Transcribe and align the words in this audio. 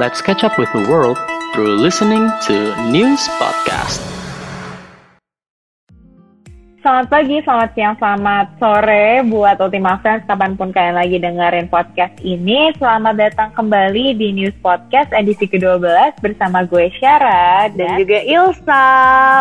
Let's 0.00 0.22
catch 0.22 0.44
up 0.44 0.58
with 0.58 0.72
the 0.72 0.88
world 0.88 1.18
through 1.52 1.76
listening 1.76 2.30
to 2.46 2.90
News 2.90 3.20
Podcast. 3.38 4.19
Selamat 6.90 7.06
pagi, 7.06 7.38
selamat 7.46 7.70
siang, 7.78 7.94
selamat 8.02 8.46
sore 8.58 9.22
buat 9.30 9.62
Ultima 9.62 10.02
Friends 10.02 10.26
kapan 10.26 10.58
pun 10.58 10.74
kalian 10.74 10.98
lagi 10.98 11.22
dengerin 11.22 11.70
podcast 11.70 12.18
ini. 12.18 12.74
Selamat 12.82 13.14
datang 13.14 13.54
kembali 13.54 14.18
di 14.18 14.34
News 14.34 14.58
Podcast 14.58 15.14
edisi 15.14 15.46
ke-12 15.46 16.18
bersama 16.18 16.66
gue 16.66 16.90
Syara 16.98 17.70
dan 17.78 17.94
dan 17.94 18.02
juga 18.02 18.18
Ilsa. 18.26 18.90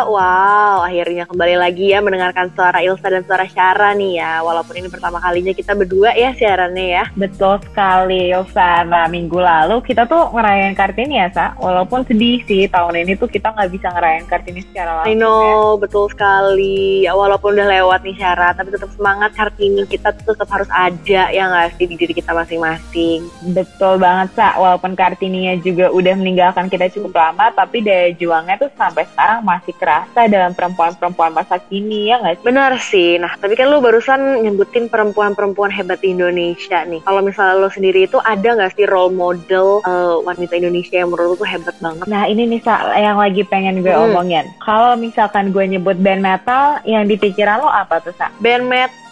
Wow, 0.06 0.86
akhirnya 0.94 1.26
kembali 1.26 1.56
lagi 1.58 1.90
ya 1.90 2.06
mendengarkan 2.06 2.54
suara 2.54 2.86
Ilsa 2.86 3.10
dan 3.10 3.26
suara 3.26 3.50
Syara 3.50 3.98
nih 3.98 4.22
ya. 4.22 4.46
Walaupun 4.46 4.78
ini 4.78 4.86
pertama 4.86 5.18
kalinya 5.18 5.50
kita 5.50 5.74
berdua 5.74 6.14
ya 6.14 6.38
siarannya 6.38 7.02
ya. 7.02 7.04
betul 7.18 7.58
sekali 7.66 8.30
Yosa. 8.30 8.86
Nah, 8.86 9.10
minggu 9.10 9.42
lalu 9.42 9.82
kita 9.82 10.06
tuh 10.06 10.30
ngerayain 10.38 10.78
Kartini 10.78 11.18
ya, 11.18 11.34
Sa. 11.34 11.58
Walaupun 11.58 12.06
sedih 12.06 12.46
sih 12.46 12.70
tahun 12.70 13.10
ini 13.10 13.18
tuh 13.18 13.26
kita 13.26 13.58
nggak 13.58 13.74
bisa 13.74 13.90
ngerayain 13.90 14.30
Kartini 14.30 14.62
secara 14.70 15.02
langsung. 15.02 15.10
I 15.10 15.18
know, 15.18 15.82
betul 15.82 16.14
sekali. 16.14 17.10
Ya, 17.10 17.18
walaupun 17.40 17.56
udah 17.56 17.72
lewat 17.72 18.00
nih 18.04 18.16
Syara, 18.20 18.52
tapi 18.52 18.76
tetap 18.76 18.92
semangat 18.92 19.32
Kartini 19.32 19.88
kita 19.88 20.12
tuh 20.12 20.36
tetap 20.36 20.52
harus 20.52 20.68
ada 20.76 21.32
ya 21.32 21.48
nggak 21.48 21.80
sih 21.80 21.88
di 21.88 21.96
diri 21.96 22.12
kita 22.12 22.36
masing-masing. 22.36 23.24
Betul 23.56 23.96
banget, 23.96 24.36
Sa. 24.36 24.60
Walaupun 24.60 24.92
Kartininya 25.00 25.56
juga 25.64 25.88
udah 25.88 26.20
meninggalkan 26.20 26.68
kita 26.68 26.92
cukup 26.92 27.16
lama, 27.16 27.48
tapi 27.56 27.80
daya 27.80 28.12
juangnya 28.12 28.60
tuh 28.60 28.68
sampai 28.76 29.08
sekarang 29.16 29.40
masih 29.48 29.72
kerasa 29.80 30.28
dalam 30.28 30.52
perempuan-perempuan 30.52 31.32
masa 31.32 31.56
kini, 31.72 32.12
ya 32.12 32.20
nggak 32.20 32.44
sih? 32.44 32.44
Benar 32.44 32.72
sih. 32.84 33.10
Nah, 33.16 33.32
tapi 33.40 33.56
kan 33.56 33.72
lu 33.72 33.80
barusan 33.80 34.44
nyebutin 34.44 34.92
perempuan-perempuan 34.92 35.72
hebat 35.72 36.04
di 36.04 36.12
Indonesia 36.12 36.84
nih. 36.84 37.00
Kalau 37.08 37.24
misalnya 37.24 37.56
lu 37.56 37.72
sendiri 37.72 38.04
itu 38.04 38.20
ada 38.20 38.52
nggak 38.52 38.76
sih 38.76 38.84
role 38.84 39.16
model 39.16 39.80
eh, 39.88 40.16
wanita 40.28 40.60
Indonesia 40.60 41.00
yang 41.00 41.08
menurut 41.16 41.40
lu 41.40 41.48
tuh 41.48 41.48
hebat 41.48 41.76
banget? 41.80 42.04
Nah 42.04 42.28
ini 42.28 42.44
nih 42.52 42.60
Sa, 42.68 43.00
yang 43.00 43.16
lagi 43.16 43.48
pengen 43.48 43.80
gue 43.80 43.96
Hmm. 43.96 44.12
omongin. 44.12 44.44
Kalau 44.60 45.00
misalkan 45.00 45.56
gue 45.56 45.64
nyebut 45.64 45.96
band 46.04 46.20
metal, 46.20 46.84
yang 46.84 47.08
di 47.08 47.16
pikiran 47.30 47.62
lo 47.62 47.70
apa 47.70 48.02
tuh 48.02 48.14
Sa? 48.18 48.34
Band 48.42 48.66
metal 48.66 49.09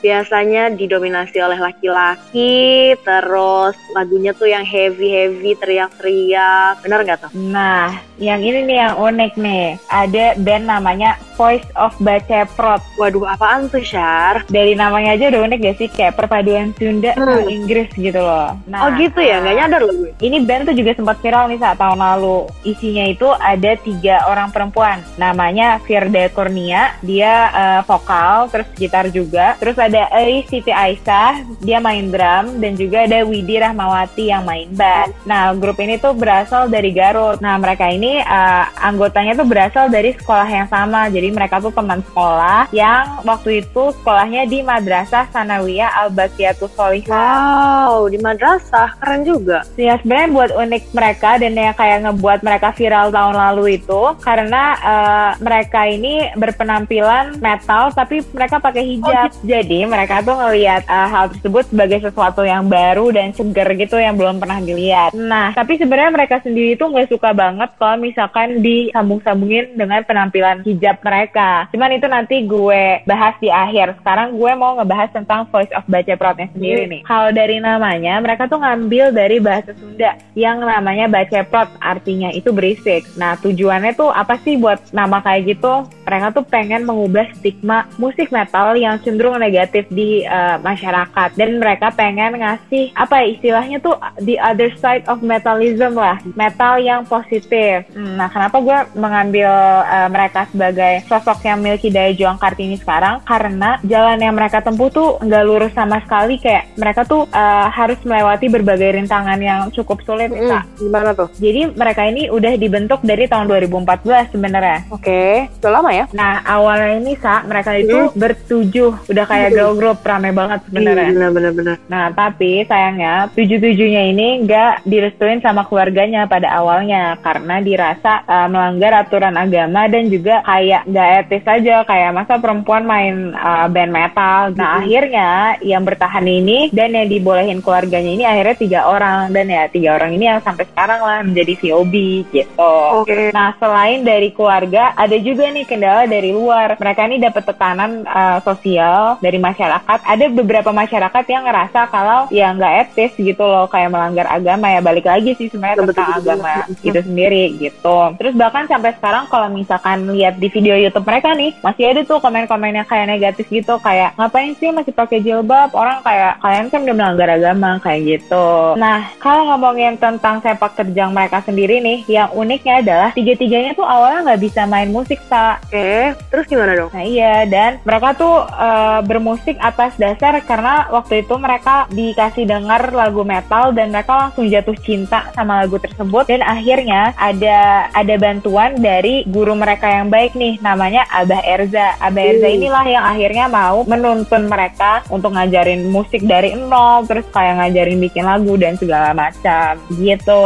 biasanya 0.00 0.74
didominasi 0.74 1.38
oleh 1.38 1.58
laki-laki, 1.58 2.94
terus 3.02 3.74
lagunya 3.94 4.34
tuh 4.34 4.50
yang 4.50 4.64
heavy-heavy, 4.64 5.54
teriak-teriak. 5.58 6.82
Bener 6.82 6.98
nggak 7.04 7.18
tuh? 7.26 7.30
Nah, 7.34 7.94
yang 8.18 8.42
ini 8.42 8.66
nih 8.66 8.76
yang 8.82 8.94
unik 8.98 9.32
nih. 9.38 9.66
Ada 9.88 10.34
band 10.42 10.64
namanya 10.66 11.14
Voice 11.38 11.66
of 11.78 11.94
Baceprot. 12.02 12.82
Waduh, 12.98 13.30
apaan 13.30 13.70
tuh, 13.70 13.82
Syar? 13.84 14.42
Dari 14.50 14.74
namanya 14.74 15.14
aja 15.14 15.30
udah 15.30 15.46
unik 15.46 15.58
gak 15.62 15.76
sih? 15.78 15.88
Kayak 15.88 16.18
perpaduan 16.18 16.74
Sunda 16.74 17.14
sama 17.14 17.38
Hmm. 17.38 17.46
Inggris 17.46 17.86
gitu 17.94 18.18
loh. 18.18 18.58
Nah, 18.66 18.80
oh 18.82 18.90
gitu 18.98 19.22
ya, 19.22 19.38
nggak 19.38 19.54
eh, 19.54 19.58
nyadar 19.62 19.80
loh 19.86 19.94
gue. 19.94 20.10
Ini 20.18 20.42
band 20.42 20.66
tuh 20.66 20.74
juga 20.74 20.90
sempat 20.98 21.22
viral 21.22 21.46
nih 21.46 21.62
saat 21.62 21.78
tahun 21.78 22.00
lalu. 22.02 22.50
Isinya 22.66 23.06
itu 23.06 23.28
ada 23.30 23.78
tiga 23.78 24.26
orang 24.26 24.50
perempuan. 24.50 24.98
Namanya 25.14 25.78
Firda 25.86 26.26
Kurnia, 26.34 26.98
dia 27.06 27.32
eh, 27.54 27.80
vokal, 27.86 28.50
terus 28.50 28.66
gitar 28.74 29.06
juga. 29.06 29.27
Terus 29.60 29.76
ada 29.76 30.08
Eri 30.14 30.46
Siti 30.48 30.72
Aisyah, 30.72 31.44
dia 31.60 31.78
main 31.78 32.08
drum. 32.08 32.58
Dan 32.62 32.74
juga 32.78 33.04
ada 33.04 33.22
Widi 33.26 33.60
Rahmawati 33.60 34.32
yang 34.32 34.48
main 34.48 34.70
bass. 34.72 35.12
Nah, 35.28 35.52
grup 35.52 35.76
ini 35.82 36.00
tuh 36.00 36.16
berasal 36.16 36.72
dari 36.72 36.90
Garut. 36.94 37.42
Nah, 37.44 37.60
mereka 37.60 37.90
ini 37.90 38.22
eh, 38.22 38.64
anggotanya 38.80 39.36
tuh 39.36 39.46
berasal 39.48 39.92
dari 39.92 40.16
sekolah 40.16 40.48
yang 40.48 40.68
sama. 40.72 41.12
Jadi 41.12 41.28
mereka 41.28 41.60
tuh 41.60 41.74
teman 41.74 42.00
sekolah 42.00 42.70
yang 42.72 43.20
waktu 43.26 43.64
itu 43.66 43.92
sekolahnya 44.00 44.48
di 44.48 44.64
Madrasah 44.64 45.28
Sanawiyah 45.32 46.06
Al-Baqiyatus 46.06 46.72
Solihah. 46.78 47.88
Wow, 47.88 48.06
di 48.06 48.18
madrasah 48.22 48.94
keren 49.02 49.26
juga. 49.26 49.66
Ya 49.74 49.98
sebenarnya 49.98 50.28
buat 50.30 50.50
unik 50.54 50.84
mereka 50.94 51.30
dan 51.42 51.52
yang 51.58 51.74
kayak 51.74 52.06
ngebuat 52.06 52.40
mereka 52.46 52.68
viral 52.70 53.10
tahun 53.10 53.34
lalu 53.34 53.82
itu 53.82 54.02
karena 54.22 54.62
eh, 54.78 55.30
mereka 55.42 55.80
ini 55.90 56.30
berpenampilan 56.38 57.42
metal 57.42 57.90
tapi 57.90 58.22
mereka 58.30 58.62
pakai 58.62 58.84
hijab. 58.94 59.17
Jadi 59.42 59.84
mereka 59.88 60.22
tuh 60.22 60.38
ngelihat 60.38 60.86
eh, 60.86 61.08
hal 61.10 61.32
tersebut 61.34 61.64
sebagai 61.66 61.98
sesuatu 62.06 62.46
yang 62.46 62.70
baru 62.70 63.10
dan 63.10 63.34
seger 63.34 63.68
gitu 63.74 63.98
yang 63.98 64.14
belum 64.14 64.38
pernah 64.38 64.62
dilihat. 64.62 65.16
Nah 65.18 65.50
tapi 65.52 65.74
sebenarnya 65.80 66.14
mereka 66.14 66.36
sendiri 66.44 66.78
tuh 66.78 66.94
nggak 66.94 67.10
suka 67.10 67.34
banget 67.34 67.70
kalau 67.76 67.96
misalkan 67.98 68.62
disambung-sambungin 68.62 69.74
dengan 69.74 70.06
penampilan 70.06 70.62
hijab 70.62 71.02
mereka. 71.02 71.66
Cuman 71.74 71.96
itu 71.96 72.06
nanti 72.06 72.36
gue 72.44 73.02
bahas 73.08 73.34
di 73.42 73.48
akhir. 73.48 73.98
Sekarang 74.00 74.36
gue 74.36 74.52
mau 74.54 74.76
ngebahas 74.78 75.10
tentang 75.12 75.48
Voice 75.48 75.72
of 75.72 75.84
Baca 75.88 76.14
Protnya 76.14 76.48
sendiri 76.52 76.84
nih. 76.86 77.00
Kalau 77.08 77.30
dari 77.32 77.58
namanya, 77.58 78.20
mereka 78.20 78.46
tuh 78.46 78.60
ngambil 78.60 79.10
dari 79.14 79.38
bahasa 79.40 79.72
Sunda 79.76 80.14
yang 80.36 80.60
namanya 80.60 81.08
baceprot, 81.08 81.68
artinya 81.80 82.28
itu 82.30 82.52
berisik. 82.52 83.06
Nah, 83.16 83.38
tujuannya 83.40 83.96
tuh 83.96 84.12
apa 84.12 84.36
sih 84.44 84.60
buat 84.60 84.78
nama 84.92 85.22
kayak 85.24 85.56
gitu? 85.56 85.86
Mereka 86.04 86.26
tuh 86.36 86.44
pengen 86.46 86.84
mengubah 86.84 87.28
stigma 87.36 87.88
musik 88.00 88.32
metal 88.32 88.76
yang 88.76 89.00
cenderung 89.08 89.40
negatif 89.40 89.88
di 89.88 90.20
eh, 90.20 90.56
masyarakat 90.60 91.32
dan 91.32 91.56
mereka 91.56 91.88
pengen 91.90 92.36
ngasih 92.36 92.92
apa 92.92 93.24
ya 93.24 93.26
istilahnya 93.30 93.80
tuh 93.80 93.96
the 94.20 94.36
other 94.36 94.68
side 94.76 95.02
of 95.06 95.24
metalism 95.24 95.96
lah, 95.96 96.20
metal 96.34 96.76
yang 96.76 97.02
positif. 97.02 97.88
Hmm, 97.90 98.16
Nah, 98.18 98.26
kenapa 98.26 98.58
gue 98.58 98.78
mengambil 98.98 99.48
eh, 99.80 100.08
mereka 100.08 100.44
sebagai 100.50 101.06
sosok 101.06 101.38
yang 101.40 101.56
memiliki 101.58 101.88
daya 101.88 102.10
juang 102.12 102.36
Kartini 102.36 102.74
sekarang? 102.74 103.22
Karena 103.22 103.78
jalan 103.80 104.18
yang 104.18 104.34
mereka 104.34 104.58
tempuh 104.58 104.90
tuh 104.90 105.16
nggak 105.18 105.44
lurus 105.44 105.72
sama 105.72 106.02
sekali 106.02 106.36
kayak 106.36 106.74
mereka 106.74 107.02
tuh 107.02 107.24
eh, 107.30 107.66
harus 107.70 107.96
melewati 108.02 108.50
berbagai 108.50 108.98
rintangan 108.98 109.38
yang 109.38 109.70
cukup 109.70 110.02
sulit 110.02 110.28
Hmm, 110.28 110.50
Kak. 110.50 110.64
gimana 110.76 111.10
tuh? 111.14 111.30
Jadi 111.38 111.70
mereka 111.72 112.02
ini 112.04 112.26
udah 112.28 112.52
dibentuk 112.54 113.00
dari 113.00 113.24
tahun 113.24 113.46
2014 113.46 114.34
sebenarnya. 114.34 114.78
Oke, 114.90 115.46
udah 115.62 115.70
lama 115.70 115.90
ya? 115.94 116.04
Nah 116.10 116.42
awalnya 116.42 116.98
ini 116.98 117.14
sa 117.16 117.46
mereka 117.46 117.78
itu 117.78 118.10
bertujuh, 118.12 118.97
udah 119.06 119.24
kayak 119.28 119.54
girl 119.54 119.74
group 119.78 120.02
rame 120.02 120.34
banget 120.34 120.60
sebenarnya. 120.66 121.10
Bener, 121.30 121.52
bener. 121.54 121.76
Nah, 121.86 122.10
tapi 122.10 122.64
sayangnya 122.66 123.30
tujuh-tujuhnya 123.32 124.02
ini 124.10 124.28
nggak 124.48 124.88
direstuin 124.88 125.38
sama 125.44 125.68
keluarganya 125.68 126.26
pada 126.26 126.50
awalnya 126.58 127.20
karena 127.22 127.62
dirasa 127.62 128.26
uh, 128.26 128.48
melanggar 128.50 129.06
aturan 129.06 129.36
agama 129.38 129.86
dan 129.86 130.10
juga 130.10 130.42
kayak 130.42 130.82
nggak 130.88 131.08
etis 131.24 131.44
aja 131.46 131.76
kayak 131.84 132.10
masa 132.16 132.34
perempuan 132.40 132.84
main 132.88 133.36
uh, 133.36 133.66
band 133.70 133.92
metal. 133.92 134.40
Nah, 134.56 134.82
akhirnya 134.82 135.60
yang 135.62 135.84
bertahan 135.84 136.24
ini 136.24 136.72
dan 136.72 136.96
yang 136.96 137.06
dibolehin 137.06 137.60
keluarganya 137.60 138.10
ini 138.10 138.24
akhirnya 138.24 138.56
tiga 138.56 138.80
orang 138.88 139.30
dan 139.30 139.46
ya 139.52 139.68
tiga 139.68 140.00
orang 140.00 140.16
ini 140.16 140.24
yang 140.26 140.40
sampai 140.42 140.64
sekarang 140.72 141.00
lah 141.04 141.20
menjadi 141.22 141.52
VOB 141.60 141.94
gitu. 142.32 142.74
Oke. 143.04 143.30
Nah, 143.34 143.52
selain 143.60 144.02
dari 144.02 144.32
keluarga, 144.32 144.96
ada 144.96 145.16
juga 145.20 145.50
nih 145.52 145.66
kendala 145.68 146.08
dari 146.08 146.30
luar. 146.32 146.78
Mereka 146.80 147.00
ini 147.10 147.16
dapat 147.20 147.42
tekanan 147.44 148.06
uh, 148.08 148.38
sosial 148.42 148.87
dari 149.20 149.38
masyarakat. 149.38 149.98
Ada 150.04 150.26
beberapa 150.32 150.70
masyarakat 150.70 151.24
yang 151.28 151.42
ngerasa 151.48 151.80
kalau 151.88 152.28
ya 152.32 152.52
nggak 152.54 152.74
etis 152.88 153.12
gitu 153.18 153.44
loh, 153.44 153.66
kayak 153.70 153.92
melanggar 153.92 154.26
agama 154.28 154.70
ya. 154.72 154.80
Balik 154.80 155.06
lagi 155.06 155.34
sih 155.36 155.48
sebenarnya 155.50 155.82
Betul, 155.82 155.88
tentang 155.92 156.08
betul, 156.08 156.20
betul. 156.20 156.32
agama 156.34 156.52
itu 156.84 157.00
sendiri 157.04 157.44
gitu. 157.58 157.98
Terus 158.18 158.34
bahkan 158.34 158.64
sampai 158.70 158.90
sekarang 158.96 159.24
kalau 159.28 159.48
misalkan 159.52 159.98
lihat 160.12 160.40
di 160.40 160.48
video 160.48 160.74
YouTube 160.76 161.06
mereka 161.06 161.32
nih, 161.34 161.52
masih 161.60 161.84
ada 161.90 162.00
tuh 162.04 162.18
komen-komen 162.22 162.78
yang 162.78 162.88
kayak 162.88 163.06
negatif 163.08 163.46
gitu, 163.48 163.76
kayak 163.80 164.14
ngapain 164.16 164.52
sih 164.56 164.70
masih 164.72 164.92
pakai 164.92 165.20
jilbab? 165.22 165.72
Orang 165.74 166.00
kayak 166.02 166.40
kalian 166.40 166.66
kan 166.68 166.80
udah 166.84 166.96
melanggar 166.96 167.28
agama 167.32 167.70
kayak 167.82 168.00
gitu. 168.18 168.76
Nah, 168.76 169.10
kalau 169.18 169.52
ngomongin 169.54 169.96
tentang 169.96 170.40
sepak 170.40 170.76
terjang 170.78 171.10
mereka 171.12 171.42
sendiri 171.42 171.80
nih, 171.82 171.98
yang 172.06 172.30
uniknya 172.32 172.80
adalah 172.80 173.10
tiga-tiganya 173.12 173.74
tuh 173.74 173.86
awalnya 173.86 174.32
nggak 174.32 174.42
bisa 174.42 174.62
main 174.68 174.90
musik, 174.92 175.20
Sa. 175.28 175.58
Oke, 175.68 176.14
terus 176.30 176.46
gimana 176.48 176.72
dong? 176.78 176.90
Nah 176.94 177.04
iya, 177.04 177.44
dan 177.44 177.82
mereka 177.82 178.14
tuh 178.16 178.46
eh, 178.78 179.00
bermusik 179.02 179.58
atas 179.58 179.98
dasar 179.98 180.38
karena 180.46 180.86
waktu 180.94 181.26
itu 181.26 181.34
mereka 181.34 181.90
dikasih 181.90 182.46
dengar 182.46 182.94
lagu 182.94 183.26
metal 183.26 183.74
dan 183.74 183.90
mereka 183.90 184.28
langsung 184.28 184.46
jatuh 184.46 184.78
cinta 184.78 185.26
sama 185.34 185.66
lagu 185.66 185.82
tersebut 185.82 186.30
dan 186.30 186.46
akhirnya 186.46 187.10
ada 187.18 187.90
ada 187.90 188.14
bantuan 188.14 188.78
dari 188.78 189.26
guru 189.26 189.58
mereka 189.58 189.90
yang 189.90 190.06
baik 190.06 190.38
nih 190.38 190.62
namanya 190.62 191.02
Abah 191.10 191.42
Erza. 191.42 191.98
Abah 191.98 192.22
Erza 192.22 192.48
inilah 192.48 192.84
yang 192.86 193.04
akhirnya 193.04 193.46
mau 193.50 193.82
menuntun 193.82 194.46
mereka 194.46 195.02
untuk 195.10 195.34
ngajarin 195.34 195.90
musik 195.90 196.22
dari 196.22 196.54
nol 196.54 197.04
terus 197.08 197.26
kayak 197.34 197.58
ngajarin 197.58 197.98
bikin 197.98 198.24
lagu 198.24 198.54
dan 198.60 198.78
segala 198.78 199.10
macam 199.16 199.80
gitu. 199.96 200.44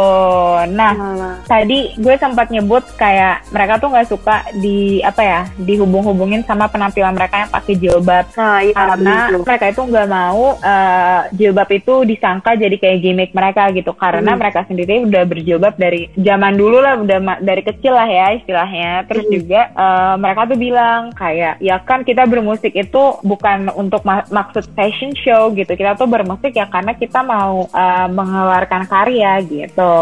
Nah, 0.73 0.93
Malah. 0.95 1.35
tadi 1.45 1.93
gue 1.99 2.15
sempat 2.17 2.49
nyebut 2.49 2.83
kayak 2.97 3.45
mereka 3.51 3.77
tuh 3.77 3.89
nggak 3.91 4.09
suka 4.09 4.35
di 4.57 5.03
apa 5.03 5.21
ya 5.21 5.41
dihubung-hubungin 5.59 6.41
sama 6.47 6.71
penampilan 6.71 7.13
mereka 7.13 7.45
yang 7.45 7.51
pakai 7.51 7.75
jilbab 7.77 8.22
jilbab. 8.25 8.43
Nah, 8.43 8.59
iya 8.61 8.73
karena 8.73 9.15
betul. 9.27 9.41
mereka 9.43 9.65
itu 9.67 9.81
nggak 9.83 10.07
mau 10.07 10.43
uh, 10.55 11.19
jilbab 11.31 11.69
itu 11.69 11.93
disangka 12.03 12.51
jadi 12.53 12.75
kayak 12.75 12.97
gimmick 12.99 13.31
mereka 13.31 13.63
gitu 13.71 13.91
karena 13.93 14.31
Hmm. 14.33 14.39
mereka 14.39 14.63
sendiri 14.63 15.03
udah 15.03 15.23
berjilbab 15.25 15.75
dari 15.75 16.07
zaman 16.15 16.53
dulu 16.53 16.77
lah 16.79 16.95
udah 16.97 17.19
dari 17.39 17.61
kecil 17.61 17.91
lah 17.91 18.07
ya 18.07 18.33
istilahnya 18.33 19.03
terus 19.05 19.25
Hmm. 19.25 19.33
juga 19.33 19.61
uh, 19.73 20.15
mereka 20.15 20.41
tuh 20.45 20.57
bilang 20.57 21.01
kayak 21.11 21.59
ya 21.59 21.75
kan 21.79 22.01
kita 22.01 22.23
bermusik 22.23 22.71
itu 22.71 23.03
bukan 23.21 23.67
untuk 23.73 24.01
ma- 24.03 24.27
maksud 24.27 24.67
fashion 24.73 25.11
show 25.15 25.51
gitu 25.51 25.73
kita 25.73 25.93
tuh 25.93 26.05
bermusik 26.05 26.53
ya 26.53 26.65
karena 26.65 26.93
kita 26.93 27.19
mau 27.21 27.65
uh, 27.67 28.07
mengeluarkan 28.07 28.85
karya 28.85 29.39
gitu 29.41 29.95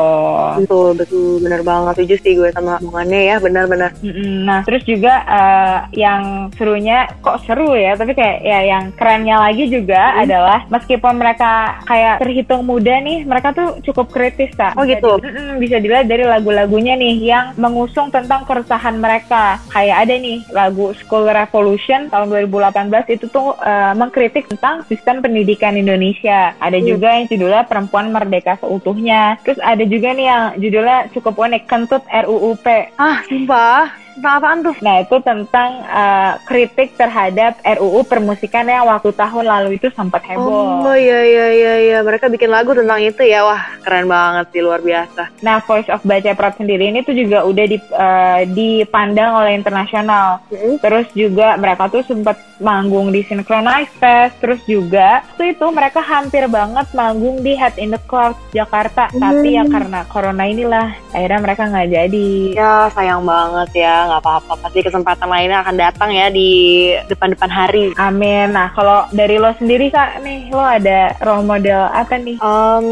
Betul, 0.62 0.94
betul, 0.96 1.40
bener 1.40 1.62
banget. 1.62 1.94
Setuju 1.98 2.16
sih 2.22 2.34
gue 2.36 2.50
sama 2.52 2.78
omongannya 2.82 3.22
ya, 3.24 3.36
benar-benar. 3.38 3.92
Nah, 4.44 4.60
terus 4.64 4.84
juga 4.84 5.14
eh, 5.24 5.78
yang 5.98 6.52
serunya 6.56 7.08
kok 7.20 7.42
seru 7.46 7.72
ya, 7.74 7.96
tapi 7.96 8.11
kayak 8.14 8.38
ya 8.42 8.60
yang 8.68 8.84
kerennya 8.94 9.38
lagi 9.38 9.68
juga 9.68 10.02
Hmm. 10.14 10.22
adalah 10.24 10.60
meskipun 10.68 11.14
mereka 11.16 11.52
kayak 11.86 12.20
terhitung 12.20 12.64
muda 12.64 12.96
nih, 12.98 13.24
mereka 13.24 13.52
tuh 13.52 13.80
cukup 13.82 14.10
kritis 14.10 14.52
tak. 14.54 14.76
Oh, 14.76 14.84
gitu? 14.84 15.20
Mm-mm, 15.20 15.58
bisa 15.58 15.78
dilihat 15.78 16.06
dari 16.06 16.24
lagu-lagunya 16.24 16.94
nih 16.94 17.16
yang 17.22 17.46
mengusung 17.56 18.10
tentang 18.10 18.44
keresahan 18.44 18.98
mereka. 18.98 19.60
Kayak 19.70 19.98
ada 20.04 20.14
nih 20.14 20.38
lagu 20.50 20.92
School 20.96 21.26
Revolution 21.26 22.08
tahun 22.08 22.28
2018 22.30 23.08
itu 23.10 23.26
tuh 23.28 23.56
eh, 23.58 23.94
mengkritik 23.94 24.48
tentang 24.48 24.84
sistem 24.86 25.22
pendidikan 25.22 25.74
Indonesia. 25.74 26.54
Ada 26.58 26.78
Hmm. 26.78 26.88
juga 26.88 27.08
yang 27.12 27.26
judulnya 27.28 27.64
Perempuan 27.66 28.10
Merdeka 28.10 28.58
Seutuhnya. 28.58 29.38
Terus 29.42 29.60
ada 29.60 29.84
juga 29.84 30.12
nih 30.12 30.26
yang 30.26 30.44
judulnya 30.58 30.98
cukup 31.12 31.36
unik, 31.38 31.64
Kentut 31.66 32.04
RUUP. 32.08 32.66
Ah, 32.96 33.24
sumpah. 33.26 33.90
Tentang 34.22 34.38
apaan 34.38 34.62
tuh? 34.62 34.78
Nah, 34.86 35.02
itu 35.02 35.18
tentang 35.26 35.82
uh, 35.90 36.38
kritik 36.46 36.94
terhadap 36.94 37.58
RUU 37.66 38.06
permusikan 38.06 38.70
yang 38.70 38.86
waktu 38.86 39.10
tahun 39.18 39.50
lalu 39.50 39.82
itu 39.82 39.90
sempat 39.98 40.22
heboh. 40.30 40.86
Oh 40.86 40.94
iya 40.94 41.26
iya 41.26 41.48
iya 41.50 41.74
iya 41.90 42.00
mereka 42.06 42.30
bikin 42.30 42.54
lagu 42.54 42.78
tentang 42.78 43.02
itu 43.02 43.18
ya 43.26 43.42
wah 43.42 43.66
keren 43.82 44.06
banget 44.06 44.46
sih 44.54 44.62
luar 44.62 44.86
biasa. 44.86 45.42
Nah, 45.42 45.58
Voice 45.66 45.90
of 45.90 46.06
Baca 46.06 46.38
Prat 46.38 46.54
sendiri 46.54 46.94
ini 46.94 47.02
tuh 47.02 47.18
juga 47.18 47.42
udah 47.50 47.66
di, 47.66 47.82
uh, 47.98 48.46
dipandang 48.46 49.42
oleh 49.42 49.58
internasional. 49.58 50.46
Terus 50.86 51.10
juga 51.18 51.58
mereka 51.58 51.90
tuh 51.90 52.06
sempat 52.06 52.38
manggung 52.62 53.10
di 53.10 53.26
Synchronize 53.26 53.90
Fest. 53.98 54.38
Terus 54.38 54.62
juga 54.70 55.26
waktu 55.34 55.58
itu 55.58 55.66
mereka 55.74 56.06
hampir 56.06 56.46
banget 56.46 56.86
manggung 56.94 57.42
di 57.42 57.58
Head 57.58 57.82
in 57.82 57.90
the 57.90 58.02
Clouds 58.06 58.38
Jakarta. 58.54 59.10
Tapi 59.10 59.58
ya 59.58 59.66
karena 59.66 60.06
corona 60.06 60.46
inilah 60.46 60.94
akhirnya 61.10 61.40
mereka 61.42 61.66
nggak 61.66 61.90
jadi. 61.90 62.30
Ya 62.54 62.86
sayang 62.94 63.26
banget 63.26 63.82
ya 63.82 64.11
nggak 64.12 64.24
apa-apa 64.28 64.54
pasti 64.60 64.84
kesempatan 64.84 65.32
lainnya 65.32 65.64
akan 65.64 65.76
datang 65.80 66.12
ya 66.12 66.28
di 66.28 66.52
depan-depan 67.08 67.48
hari. 67.48 67.86
Amin. 67.96 68.52
Nah, 68.52 68.76
kalau 68.76 69.08
dari 69.16 69.40
lo 69.40 69.56
sendiri 69.56 69.88
kak 69.88 70.20
nih, 70.20 70.52
lo 70.52 70.60
ada 70.60 71.16
role 71.24 71.48
model 71.48 71.88
apa 71.88 72.20
nih? 72.20 72.36
Em, 72.44 72.88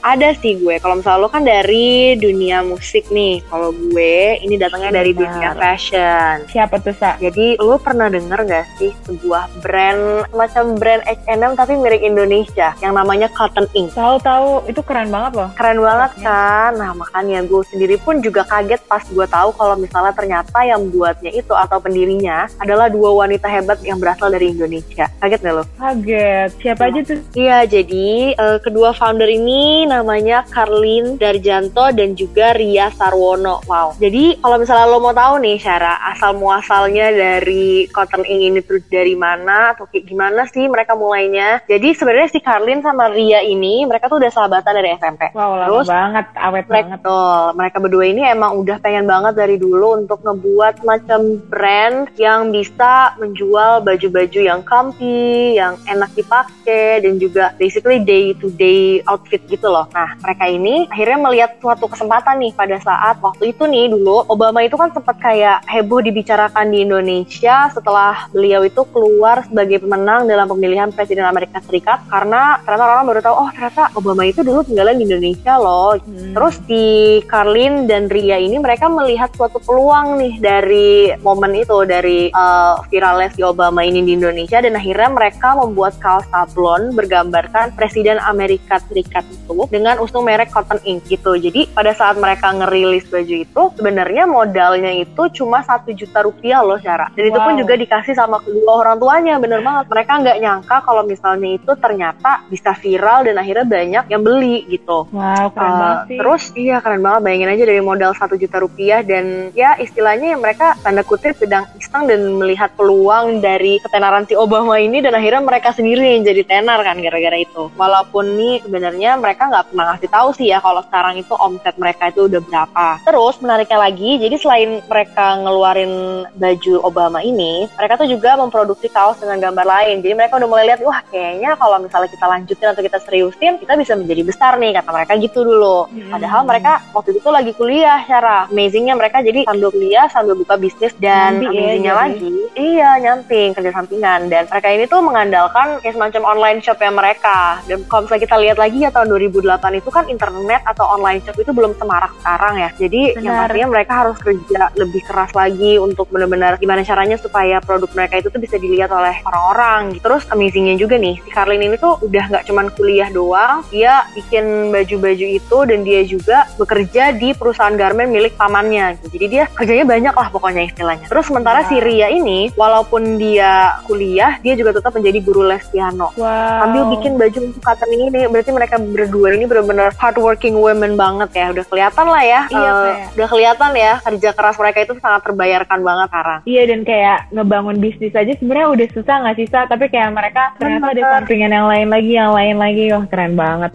ada 0.00 0.32
sih 0.40 0.56
gue 0.56 0.80
kalau 0.80 0.96
misalnya 0.96 1.20
lo 1.20 1.28
kan 1.28 1.44
dari 1.44 2.16
dunia 2.16 2.64
musik 2.64 3.04
nih 3.12 3.44
kalau 3.52 3.76
gue 3.76 4.40
ini 4.40 4.56
datangnya 4.56 5.04
dari 5.04 5.12
Benar. 5.12 5.20
dunia 5.28 5.50
fashion. 5.52 6.34
Siapa 6.48 6.80
tuh 6.80 6.96
Sa? 6.96 7.20
Jadi 7.20 7.60
lo 7.60 7.76
pernah 7.76 8.08
denger 8.08 8.46
gak 8.48 8.66
sih 8.80 8.94
sebuah 9.04 9.50
brand 9.60 10.30
macam 10.32 10.78
brand 10.78 11.02
H&M 11.04 11.52
tapi 11.58 11.74
mirip 11.76 12.00
Indonesia 12.00 12.72
yang 12.80 12.96
namanya 12.96 13.28
Cotton 13.34 13.66
Ink? 13.76 13.92
Tahu-tahu 13.92 14.70
itu 14.70 14.80
keren 14.80 15.10
banget 15.12 15.32
loh. 15.36 15.48
Keren 15.58 15.78
banget 15.82 16.12
kan? 16.22 16.70
Nah 16.78 16.94
makanya 16.94 17.42
gue 17.44 17.62
sendiri 17.68 17.98
pun 18.00 18.22
juga 18.22 18.46
kaget 18.46 18.80
pas 18.86 19.02
gue 19.04 19.26
tahu 19.26 19.50
kalau 19.58 19.74
misalnya 19.76 20.14
ternyata 20.14 20.43
yang 20.64 20.88
buatnya 20.90 21.30
itu 21.30 21.52
atau 21.52 21.78
pendirinya 21.78 22.48
adalah 22.58 22.88
dua 22.88 23.24
wanita 23.24 23.46
hebat 23.46 23.78
yang 23.84 24.00
berasal 24.00 24.28
dari 24.28 24.50
Indonesia. 24.52 25.06
Kaget 25.20 25.40
gak 25.40 25.54
lo? 25.54 25.64
Kaget. 25.76 26.50
Siapa 26.60 26.82
aja 26.88 27.00
tuh? 27.04 27.18
Iya, 27.36 27.58
jadi 27.68 28.08
eh, 28.32 28.58
kedua 28.60 28.96
founder 28.96 29.28
ini 29.28 29.84
namanya 29.84 30.42
Karlin 30.48 31.20
Darjanto 31.20 31.90
dan 31.92 32.16
juga 32.16 32.56
Ria 32.56 32.88
Sarwono. 32.94 33.60
Wow. 33.68 33.96
Jadi 34.00 34.40
kalau 34.40 34.56
misalnya 34.56 34.86
lo 34.88 34.98
mau 34.98 35.12
tahu 35.12 35.40
nih, 35.40 35.56
Syara, 35.60 36.00
asal 36.14 36.34
muasalnya 36.34 37.12
dari 37.12 37.86
Cotton 37.90 38.24
Ink 38.24 38.42
ini 38.50 38.60
terus 38.64 38.84
dari 38.88 39.14
mana 39.14 39.76
atau 39.76 39.84
kayak 39.86 40.04
gimana 40.08 40.48
sih 40.48 40.66
mereka 40.66 40.96
mulainya? 40.96 41.60
Jadi 41.68 41.92
sebenarnya 41.94 42.28
si 42.32 42.40
Karlin 42.40 42.80
sama 42.80 43.12
Ria 43.12 43.44
ini 43.44 43.84
mereka 43.84 44.08
tuh 44.08 44.18
udah 44.18 44.32
sahabatan 44.32 44.72
dari 44.74 44.96
SMP. 44.96 45.30
Wow, 45.36 45.56
lama 45.58 45.68
Terus, 45.68 45.86
banget, 45.88 46.26
awet 46.34 46.64
Mereka, 46.66 46.86
banget. 46.88 47.00
betul. 47.02 47.42
mereka 47.54 47.76
berdua 47.80 48.04
ini 48.06 48.22
emang 48.24 48.50
udah 48.58 48.76
pengen 48.80 49.04
banget 49.04 49.34
dari 49.34 49.56
dulu 49.56 49.86
untuk 49.98 50.18
ngebuat 50.34 50.82
macam 50.82 51.38
brand 51.48 52.10
yang 52.18 52.50
bisa 52.50 53.14
menjual 53.22 53.86
baju-baju 53.86 54.40
yang 54.42 54.60
comfy, 54.66 55.54
yang 55.56 55.78
enak 55.86 56.10
dipakai 56.18 57.00
dan 57.06 57.22
juga 57.22 57.54
basically 57.56 58.02
day 58.02 58.34
to 58.36 58.50
day 58.58 58.98
outfit 59.06 59.40
gitu 59.46 59.70
loh. 59.70 59.86
Nah, 59.94 60.18
mereka 60.20 60.44
ini 60.50 60.90
akhirnya 60.90 61.18
melihat 61.22 61.50
suatu 61.62 61.86
kesempatan 61.86 62.42
nih 62.42 62.52
pada 62.52 62.76
saat 62.82 63.16
waktu 63.22 63.54
itu 63.54 63.64
nih 63.64 63.94
dulu 63.94 64.26
Obama 64.28 64.60
itu 64.62 64.74
kan 64.74 64.90
sempat 64.90 65.16
kayak 65.22 65.62
heboh 65.70 66.02
dibicarakan 66.02 66.74
di 66.74 66.84
Indonesia 66.84 67.70
setelah 67.72 68.28
beliau 68.34 68.66
itu 68.66 68.82
keluar 68.90 69.46
sebagai 69.46 69.80
pemenang 69.80 70.26
dalam 70.26 70.50
pemilihan 70.50 70.90
presiden 70.90 71.24
Amerika 71.24 71.62
Serikat 71.64 72.04
karena 72.10 72.60
ternyata 72.62 72.84
orang 72.84 73.06
baru 73.08 73.20
tahu 73.22 73.36
oh 73.38 73.50
ternyata 73.54 73.82
Obama 73.94 74.22
itu 74.26 74.40
dulu 74.42 74.60
tinggalnya 74.66 74.96
di 74.98 75.04
Indonesia 75.06 75.54
loh 75.56 75.96
Hmm. 76.04 76.32
Terus 76.32 76.56
di 76.64 76.86
Karlin 77.28 77.84
dan 77.84 78.08
Ria 78.08 78.40
ini 78.40 78.56
mereka 78.58 78.88
melihat 78.88 79.32
suatu 79.36 79.60
peluang 79.60 80.20
nih 80.20 80.23
dari 80.36 80.90
momen 81.20 81.52
itu 81.54 81.84
dari 81.84 82.28
uh, 82.30 82.80
viralnya 82.86 83.28
si 83.30 83.40
Obama 83.40 83.80
ini 83.80 84.00
di 84.00 84.14
Indonesia 84.14 84.58
dan 84.58 84.74
akhirnya 84.74 85.10
mereka 85.10 85.52
membuat 85.54 85.96
kaos 85.98 86.24
sablon 86.28 86.92
bergambarkan 86.92 87.72
Presiden 87.72 88.16
Amerika 88.18 88.80
Serikat 88.80 89.24
itu 89.26 89.66
dengan 89.68 89.98
usung 89.98 90.24
merek 90.24 90.48
Cotton 90.48 90.80
Ink 90.82 91.08
gitu. 91.08 91.34
Jadi 91.34 91.68
pada 91.68 91.92
saat 91.92 92.16
mereka 92.16 92.50
ngerilis 92.50 93.06
baju 93.06 93.34
itu 93.36 93.62
sebenarnya 93.74 94.24
modalnya 94.24 94.90
itu 94.90 95.22
cuma 95.34 95.60
satu 95.60 95.90
juta 95.90 96.22
rupiah 96.22 96.60
loh 96.60 96.78
cara. 96.78 97.10
Dan 97.12 97.28
itu 97.28 97.36
pun 97.36 97.52
Wow. 97.54 97.60
juga 97.60 97.74
dikasih 97.76 98.14
sama 98.14 98.40
kedua 98.40 98.72
orang 98.80 98.96
tuanya 98.96 99.34
bener 99.36 99.60
banget. 99.60 99.84
Mereka 99.86 100.12
nggak 100.20 100.38
nyangka 100.38 100.76
kalau 100.80 101.02
misalnya 101.02 101.50
itu 101.52 101.72
ternyata 101.76 102.42
bisa 102.48 102.72
viral 102.74 103.22
dan 103.22 103.36
akhirnya 103.36 103.64
banyak 103.64 104.04
yang 104.08 104.22
beli 104.22 104.64
gitu. 104.66 105.06
Wow, 105.08 105.50
keren 105.50 105.66
Uh, 105.66 105.78
banget 105.80 105.98
sih. 106.06 106.18
terus 106.18 106.42
iya 106.54 106.76
keren 106.78 107.00
banget 107.00 107.20
bayangin 107.20 107.50
aja 107.50 107.64
dari 107.64 107.80
modal 107.80 108.12
satu 108.12 108.34
juta 108.34 108.56
rupiah 108.58 109.00
dan 109.00 109.50
ya 109.52 109.74
istilahnya 110.14 110.38
ya 110.38 110.38
mereka 110.38 110.68
tanda 110.78 111.02
kutip 111.02 111.34
sedang 111.34 111.66
iseng 111.74 112.06
dan 112.06 112.38
melihat 112.38 112.70
peluang 112.78 113.42
dari 113.42 113.82
ketenaran 113.82 114.22
si 114.30 114.38
Obama 114.38 114.78
ini 114.78 115.02
dan 115.02 115.10
akhirnya 115.10 115.42
mereka 115.42 115.74
sendiri 115.74 116.14
yang 116.14 116.22
jadi 116.22 116.46
tenar 116.46 116.78
kan 116.86 117.02
gara-gara 117.02 117.34
itu. 117.34 117.66
Walaupun 117.74 118.38
nih 118.38 118.62
sebenarnya 118.62 119.18
mereka 119.18 119.50
nggak 119.50 119.74
pernah 119.74 119.84
ngasih 119.90 120.10
tahu 120.14 120.28
sih 120.38 120.54
ya 120.54 120.62
kalau 120.62 120.86
sekarang 120.86 121.18
itu 121.18 121.34
omset 121.34 121.74
mereka 121.82 122.14
itu 122.14 122.30
udah 122.30 122.38
berapa. 122.46 122.86
Terus 123.02 123.34
menariknya 123.42 123.78
lagi 123.90 124.10
jadi 124.22 124.36
selain 124.38 124.70
mereka 124.86 125.26
ngeluarin 125.42 125.92
baju 126.38 126.74
Obama 126.86 127.18
ini 127.18 127.66
mereka 127.74 127.98
tuh 127.98 128.06
juga 128.06 128.38
memproduksi 128.38 128.86
kaos 128.94 129.18
dengan 129.18 129.42
gambar 129.50 129.66
lain. 129.66 129.98
Jadi 129.98 130.14
mereka 130.14 130.38
udah 130.38 130.46
mulai 130.46 130.70
lihat 130.70 130.78
wah 130.86 131.02
kayaknya 131.10 131.58
kalau 131.58 131.82
misalnya 131.82 132.06
kita 132.14 132.26
lanjutin 132.30 132.70
atau 132.70 132.82
kita 132.86 132.98
seriusin 133.02 133.58
kita 133.58 133.74
bisa 133.74 133.98
menjadi 133.98 134.22
besar 134.22 134.62
nih 134.62 134.78
kata 134.78 134.94
mereka 134.94 135.18
gitu 135.18 135.42
dulu. 135.42 135.90
Hmm. 135.90 136.10
padahal 136.14 136.46
mereka 136.46 136.72
waktu 136.94 137.18
itu 137.18 137.28
lagi 137.32 137.50
kuliah 137.56 138.04
cara 138.06 138.46
amazingnya 138.46 138.94
mereka 138.94 139.24
jadi 139.24 139.48
sambil 139.48 139.74
kuliah 139.74 140.03
sambil 140.08 140.34
buka 140.36 140.54
bisnis 140.56 140.92
dan 141.00 141.40
Nyambi 141.40 141.56
ya, 141.56 141.62
amazingnya 141.62 141.92
jadi. 141.92 142.00
lagi 142.00 142.36
iya 142.58 142.98
nyamping 142.98 143.54
kerja 143.54 143.70
sampingan 143.70 144.26
dan 144.26 144.50
mereka 144.50 144.68
ini 144.70 144.84
tuh 144.90 145.00
mengandalkan 145.04 145.78
kayak 145.78 145.94
semacam 145.94 146.22
online 146.34 146.58
shop 146.58 146.78
ya 146.82 146.90
mereka 146.90 147.62
dan 147.70 147.86
kalau 147.86 148.06
misalnya 148.06 148.22
kita 148.26 148.36
lihat 148.40 148.56
lagi 148.58 148.78
ya 148.82 148.90
tahun 148.90 149.08
2008 149.14 149.80
itu 149.80 149.90
kan 149.92 150.04
internet 150.10 150.62
atau 150.66 150.84
online 150.90 151.20
shop 151.22 151.36
itu 151.38 151.50
belum 151.54 151.76
semarak 151.78 152.10
sekarang 152.18 152.54
ya 152.58 152.68
jadi 152.74 153.02
yang 153.22 153.36
Benar. 153.38 153.46
artinya 153.50 153.68
mereka 153.70 153.92
harus 154.06 154.18
kerja 154.18 154.62
lebih 154.74 155.02
keras 155.06 155.30
lagi 155.36 155.78
untuk 155.78 156.10
benar-benar 156.10 156.58
gimana 156.58 156.82
caranya 156.82 157.16
supaya 157.18 157.62
produk 157.62 157.90
mereka 157.94 158.18
itu 158.18 158.28
tuh 158.30 158.40
bisa 158.42 158.56
dilihat 158.58 158.90
oleh 158.90 159.14
orang-orang 159.22 159.94
gitu. 159.94 160.10
terus 160.10 160.26
amazingnya 160.30 160.74
juga 160.74 160.98
nih 160.98 161.18
si 161.22 161.30
Karlin 161.30 161.62
ini 161.62 161.76
tuh 161.78 161.98
udah 162.02 162.24
nggak 162.30 162.44
cuman 162.48 162.66
kuliah 162.74 163.08
doang 163.10 163.62
dia 163.70 164.06
bikin 164.14 164.74
baju-baju 164.74 165.26
itu 165.26 165.58
dan 165.66 165.80
dia 165.86 166.00
juga 166.02 166.46
bekerja 166.58 167.14
di 167.14 167.34
perusahaan 167.34 167.74
garment 167.74 168.10
milik 168.10 168.34
pamannya 168.34 168.98
gitu. 168.98 169.18
jadi 169.18 169.26
dia 169.26 169.44
kerjanya 169.50 169.86
banyak 169.86 170.14
lah 170.14 170.28
pokoknya 170.30 170.70
istilahnya 170.70 171.06
terus 171.10 171.26
sementara 171.26 171.66
si 171.66 171.74
Wow. 171.74 171.84
Ria 171.84 172.08
ini 172.44 172.52
walaupun 172.52 173.16
dia 173.16 173.80
kuliah 173.88 174.36
dia 174.44 174.54
juga 174.54 174.76
tetap 174.76 174.92
menjadi 174.92 175.18
guru 175.24 175.48
les 175.48 175.64
piano 175.72 176.12
wow. 176.14 176.60
sambil 176.64 176.82
bikin 176.92 177.16
baju 177.16 177.38
untuk 177.50 177.62
cotton 177.64 177.90
ini 177.90 178.04
nih 178.12 178.24
berarti 178.28 178.50
mereka 178.52 178.76
berdua 178.76 179.28
ini 179.32 179.44
benar-benar 179.48 179.96
hardworking 179.96 180.60
women 180.60 180.94
banget 180.94 181.32
ya 181.32 181.46
udah 181.56 181.64
kelihatan 181.64 182.06
lah 182.06 182.22
ya 182.22 182.40
Iya, 182.52 182.70
kayak- 182.70 183.12
udah 183.16 183.28
kelihatan 183.32 183.70
ya 183.74 183.92
kerja 184.04 184.30
keras 184.36 184.56
mereka 184.60 184.78
itu 184.84 184.94
sangat 185.00 185.20
terbayarkan 185.24 185.80
banget 185.80 186.08
sekarang 186.12 186.40
Iya 186.44 186.62
dan 186.68 186.80
kayak 186.84 187.18
ngebangun 187.32 187.76
bisnis 187.80 188.14
aja 188.14 188.32
sebenarnya 188.36 188.68
udah 188.74 188.88
susah 188.92 189.14
nggak 189.24 189.36
sih? 189.38 189.46
Tapi 189.48 189.84
kayak 189.88 190.10
mereka 190.12 190.42
ternyata 190.60 190.92
ada 190.92 191.02
sampingan 191.18 191.52
yang 191.52 191.68
lain 191.70 191.88
lagi, 191.88 192.12
yang 192.12 192.32
lain 192.36 192.56
lagi, 192.60 192.84
wah 192.92 193.04
keren 193.08 193.32
banget. 193.34 193.70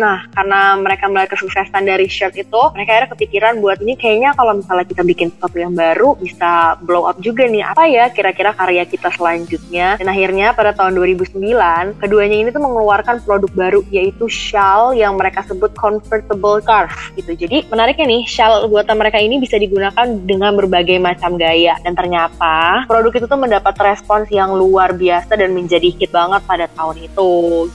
Nah, 0.00 0.24
karena 0.32 0.60
mereka 0.80 1.04
melihat 1.10 1.36
kesuksesan 1.36 1.84
dari 1.84 2.06
shirt 2.08 2.34
itu, 2.38 2.62
mereka 2.72 2.90
akhirnya 2.96 3.10
kepikiran 3.12 3.54
buat 3.60 3.78
ini 3.82 3.94
kayaknya 3.98 4.30
kalau 4.36 4.56
misalnya 4.56 4.86
kita 4.86 5.02
bikin 5.04 5.28
sesuatu 5.34 5.56
yang 5.60 5.74
baru 5.76 6.16
bisa 6.16 6.76
blow 6.82 7.04
up 7.04 7.18
juga 7.20 7.44
nih. 7.44 7.62
Apa 7.66 7.84
ya 7.90 8.05
kira-kira 8.10 8.50
karya 8.52 8.84
kita 8.86 9.10
selanjutnya? 9.14 9.96
Dan 9.98 10.08
akhirnya 10.10 10.52
pada 10.52 10.74
tahun 10.74 10.96
2009, 10.98 11.96
keduanya 12.00 12.36
ini 12.36 12.48
tuh 12.50 12.62
mengeluarkan 12.62 13.22
produk 13.22 13.50
baru 13.54 13.80
yaitu 13.90 14.26
shawl 14.26 14.94
yang 14.94 15.14
mereka 15.16 15.46
sebut 15.46 15.72
convertible 15.78 16.60
scarf 16.60 17.12
gitu. 17.14 17.32
Jadi 17.34 17.66
menariknya 17.70 18.06
nih, 18.06 18.22
shawl 18.26 18.68
buatan 18.70 18.96
mereka 18.98 19.18
ini 19.18 19.38
bisa 19.38 19.56
digunakan 19.56 20.06
dengan 20.26 20.54
berbagai 20.54 20.98
macam 20.98 21.38
gaya. 21.38 21.78
Dan 21.82 21.94
ternyata 21.94 22.86
produk 22.88 23.12
itu 23.14 23.26
tuh 23.26 23.40
mendapat 23.40 23.74
respons 23.78 24.28
yang 24.30 24.54
luar 24.54 24.92
biasa 24.94 25.36
dan 25.38 25.52
menjadi 25.54 25.88
hit 25.92 26.10
banget 26.10 26.42
pada 26.46 26.66
tahun 26.72 26.96
itu 27.02 27.30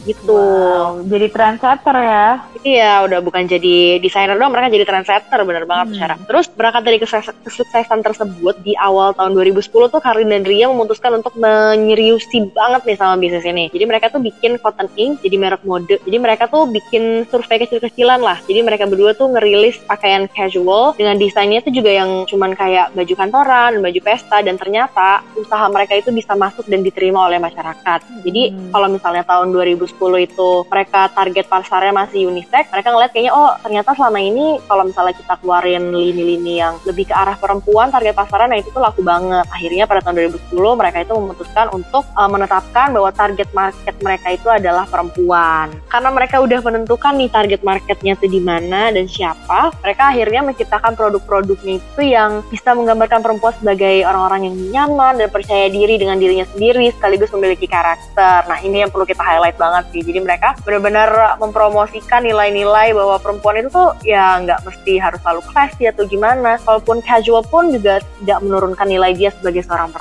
gitu. 0.06 0.36
Wow, 0.36 1.06
jadi 1.08 1.28
trendsetter 1.32 1.96
ya. 1.96 2.28
Iya, 2.62 2.92
udah 3.10 3.20
bukan 3.26 3.50
jadi 3.50 3.98
desainer 3.98 4.38
doang, 4.38 4.54
mereka 4.54 4.70
jadi 4.70 4.86
trendsetter 4.86 5.42
bener 5.42 5.66
banget 5.66 5.88
Hmm. 5.90 5.94
secara. 5.98 6.16
Terus 6.30 6.46
berangkat 6.54 6.82
dari 6.86 6.98
kesukses- 7.02 7.40
kesuksesan 7.42 8.06
tersebut 8.06 8.56
di 8.62 8.78
awal 8.78 9.18
tahun 9.18 9.34
2010 9.34 9.90
tuh 9.90 9.98
Karin 10.22 10.38
dan 10.38 10.46
Ria 10.46 10.70
memutuskan 10.70 11.18
untuk 11.18 11.34
menyeriusi 11.34 12.54
banget 12.54 12.86
nih 12.86 12.94
sama 12.94 13.18
bisnis 13.18 13.42
ini. 13.42 13.74
Jadi 13.74 13.90
mereka 13.90 14.14
tuh 14.14 14.22
bikin 14.22 14.62
Cotton 14.62 14.86
Ink 14.94 15.26
jadi 15.26 15.34
merek 15.42 15.66
mode. 15.66 15.98
Jadi 15.98 16.18
mereka 16.22 16.46
tuh 16.46 16.70
bikin 16.70 17.26
survei 17.26 17.58
kecil-kecilan 17.66 18.22
lah. 18.22 18.38
Jadi 18.46 18.62
mereka 18.62 18.86
berdua 18.86 19.18
tuh 19.18 19.34
ngerilis 19.34 19.82
pakaian 19.90 20.30
casual 20.30 20.94
dengan 20.94 21.18
desainnya 21.18 21.66
tuh 21.66 21.74
juga 21.74 21.90
yang 21.90 22.30
cuman 22.30 22.54
kayak 22.54 22.94
baju 22.94 23.14
kantoran, 23.18 23.82
baju 23.82 24.00
pesta 24.06 24.46
dan 24.46 24.62
ternyata 24.62 25.26
usaha 25.34 25.66
mereka 25.74 25.98
itu 25.98 26.14
bisa 26.14 26.38
masuk 26.38 26.70
dan 26.70 26.86
diterima 26.86 27.26
oleh 27.26 27.42
masyarakat. 27.42 28.22
Jadi 28.22 28.54
Hmm. 28.54 28.70
kalau 28.70 28.94
misalnya 28.94 29.26
tahun 29.26 29.50
2010 29.50 30.22
itu 30.22 30.70
mereka 30.70 31.10
target 31.18 31.50
pasarnya 31.50 31.98
masih 31.98 32.30
unisex, 32.30 32.70
mereka 32.70 32.94
ngeliat 32.94 33.10
kayaknya 33.10 33.34
oh 33.34 33.58
ternyata 33.66 33.98
selama 33.98 34.22
ini 34.22 34.62
kalau 34.70 34.86
misalnya 34.86 35.18
kita 35.18 35.34
keluarin 35.42 35.90
lini-lini 35.90 36.62
yang 36.62 36.78
lebih 36.86 37.10
ke 37.10 37.16
arah 37.18 37.34
perempuan 37.42 37.90
target 37.90 38.14
pasarnya 38.14 38.54
nah 38.54 38.60
itu 38.62 38.70
tuh 38.70 38.86
laku 38.86 39.02
banget. 39.02 39.50
Akhirnya 39.50 39.90
pada 39.90 40.06
tahun 40.06 40.11
2010 40.14 40.52
mereka 40.78 40.98
itu 41.04 41.14
memutuskan 41.16 41.68
untuk 41.74 42.04
uh, 42.16 42.30
menetapkan 42.30 42.92
bahwa 42.92 43.10
target 43.12 43.50
market 43.52 43.96
mereka 44.00 44.28
itu 44.34 44.48
adalah 44.48 44.86
perempuan. 44.88 45.72
Karena 45.88 46.10
mereka 46.12 46.40
udah 46.44 46.60
menentukan 46.62 47.14
nih 47.18 47.30
target 47.32 47.62
marketnya 47.62 48.14
tuh 48.18 48.30
di 48.30 48.42
mana 48.42 48.92
dan 48.92 49.06
siapa, 49.08 49.72
mereka 49.84 50.12
akhirnya 50.12 50.42
menciptakan 50.46 50.94
produk-produknya 50.96 51.80
itu 51.80 52.02
yang 52.02 52.44
bisa 52.50 52.74
menggambarkan 52.76 53.22
perempuan 53.22 53.54
sebagai 53.56 54.04
orang-orang 54.08 54.52
yang 54.52 54.56
nyaman 54.72 55.22
dan 55.22 55.30
percaya 55.30 55.68
diri 55.70 55.96
dengan 55.96 56.18
dirinya 56.18 56.46
sendiri 56.50 56.92
sekaligus 56.96 57.32
memiliki 57.32 57.68
karakter. 57.70 58.46
Nah 58.48 58.60
ini 58.62 58.84
yang 58.84 58.92
perlu 58.92 59.06
kita 59.08 59.22
highlight 59.22 59.56
banget 59.56 59.84
sih. 59.96 60.02
Jadi 60.02 60.20
mereka 60.20 60.58
benar-benar 60.66 61.40
mempromosikan 61.40 62.26
nilai-nilai 62.26 62.92
bahwa 62.96 63.16
perempuan 63.22 63.62
itu 63.62 63.70
tuh 63.72 63.96
ya 64.04 64.40
nggak 64.42 64.68
mesti 64.68 64.94
harus 64.98 65.20
selalu 65.24 65.42
classy 65.52 65.84
atau 65.88 66.04
gimana. 66.08 66.58
Kalaupun 66.62 67.00
casual 67.06 67.44
pun 67.48 67.70
juga 67.72 68.02
tidak 68.22 68.40
menurunkan 68.44 68.88
nilai 68.88 69.12
dia 69.16 69.30
sebagai 69.32 69.64
seorang 69.64 69.90
perempuan 69.90 70.01